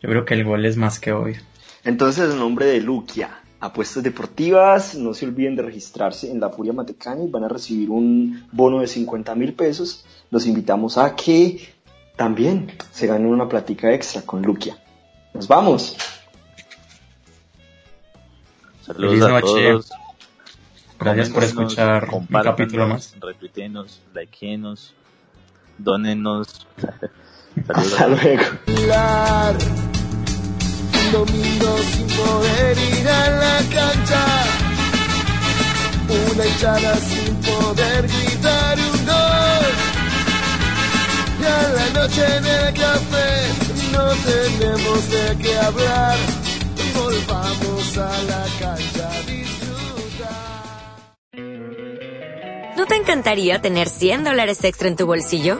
yo 0.02 0.10
creo 0.10 0.26
que 0.26 0.34
el 0.34 0.44
gol 0.44 0.66
es 0.66 0.78
más 0.78 1.00
que 1.00 1.12
obvio. 1.12 1.38
Entonces, 1.84 2.32
en 2.32 2.40
nombre 2.40 2.66
de 2.66 2.82
Luquia, 2.82 3.43
apuestas 3.64 4.04
deportivas, 4.04 4.94
no 4.96 5.14
se 5.14 5.26
olviden 5.26 5.56
de 5.56 5.62
registrarse 5.62 6.30
en 6.30 6.42
la 6.42 6.50
Furia 6.50 6.74
Matecana 6.74 7.24
y 7.24 7.30
van 7.30 7.46
a 7.46 7.48
recibir 7.48 7.90
un 7.90 8.46
bono 8.52 8.82
de 8.82 8.88
50 8.88 9.34
mil 9.36 9.54
pesos. 9.54 10.04
Los 10.32 10.46
invitamos 10.46 10.98
a 10.98 11.16
que 11.16 11.74
también 12.18 12.74
se 12.92 13.08
ganen 13.08 13.28
una 13.28 13.48
plática 13.48 13.94
extra 13.94 14.22
con 14.24 14.42
Luquia. 14.42 14.78
Nos 15.34 15.48
vamos. 15.48 15.96
Saludos 18.82 19.12
Feliz 19.12 19.24
a 19.24 19.30
noche. 19.30 19.72
todos. 19.72 19.92
Gracias 21.00 21.30
por 21.30 21.44
escuchar 21.46 22.10
un 22.12 22.28
capítulo 22.28 22.86
más. 22.88 23.16
Retuitenos, 23.18 24.02
likeenos, 24.14 24.94
donenos. 25.78 26.68
Hasta 27.70 28.08
luego. 28.10 28.44
Domingo 31.14 31.78
sin 31.92 32.08
poder 32.08 32.78
ir 32.78 33.08
a 33.08 33.30
la 33.30 33.58
cancha. 33.72 34.26
Una 36.10 36.46
hinchada 36.46 36.96
sin 36.96 37.36
poder 37.36 38.08
gritar 38.08 38.78
un 38.80 39.06
gol. 39.06 39.66
Y 41.40 41.46
a 41.46 41.62
la 41.78 41.88
noche 42.00 42.24
en 42.38 42.46
el 42.46 42.74
café 42.74 43.30
no 43.92 44.06
tenemos 44.32 45.10
de 45.12 45.38
qué 45.42 45.58
hablar. 45.60 46.18
Volvamos 46.96 47.98
a 47.98 48.12
la 48.32 48.46
cancha 48.60 49.06
a 49.12 49.22
disfrutar. 49.32 50.34
¿No 52.76 52.86
te 52.88 52.96
encantaría 52.96 53.62
tener 53.62 53.88
100 53.88 54.24
dólares 54.24 54.64
extra 54.64 54.88
en 54.88 54.96
tu 54.96 55.06
bolsillo? 55.06 55.60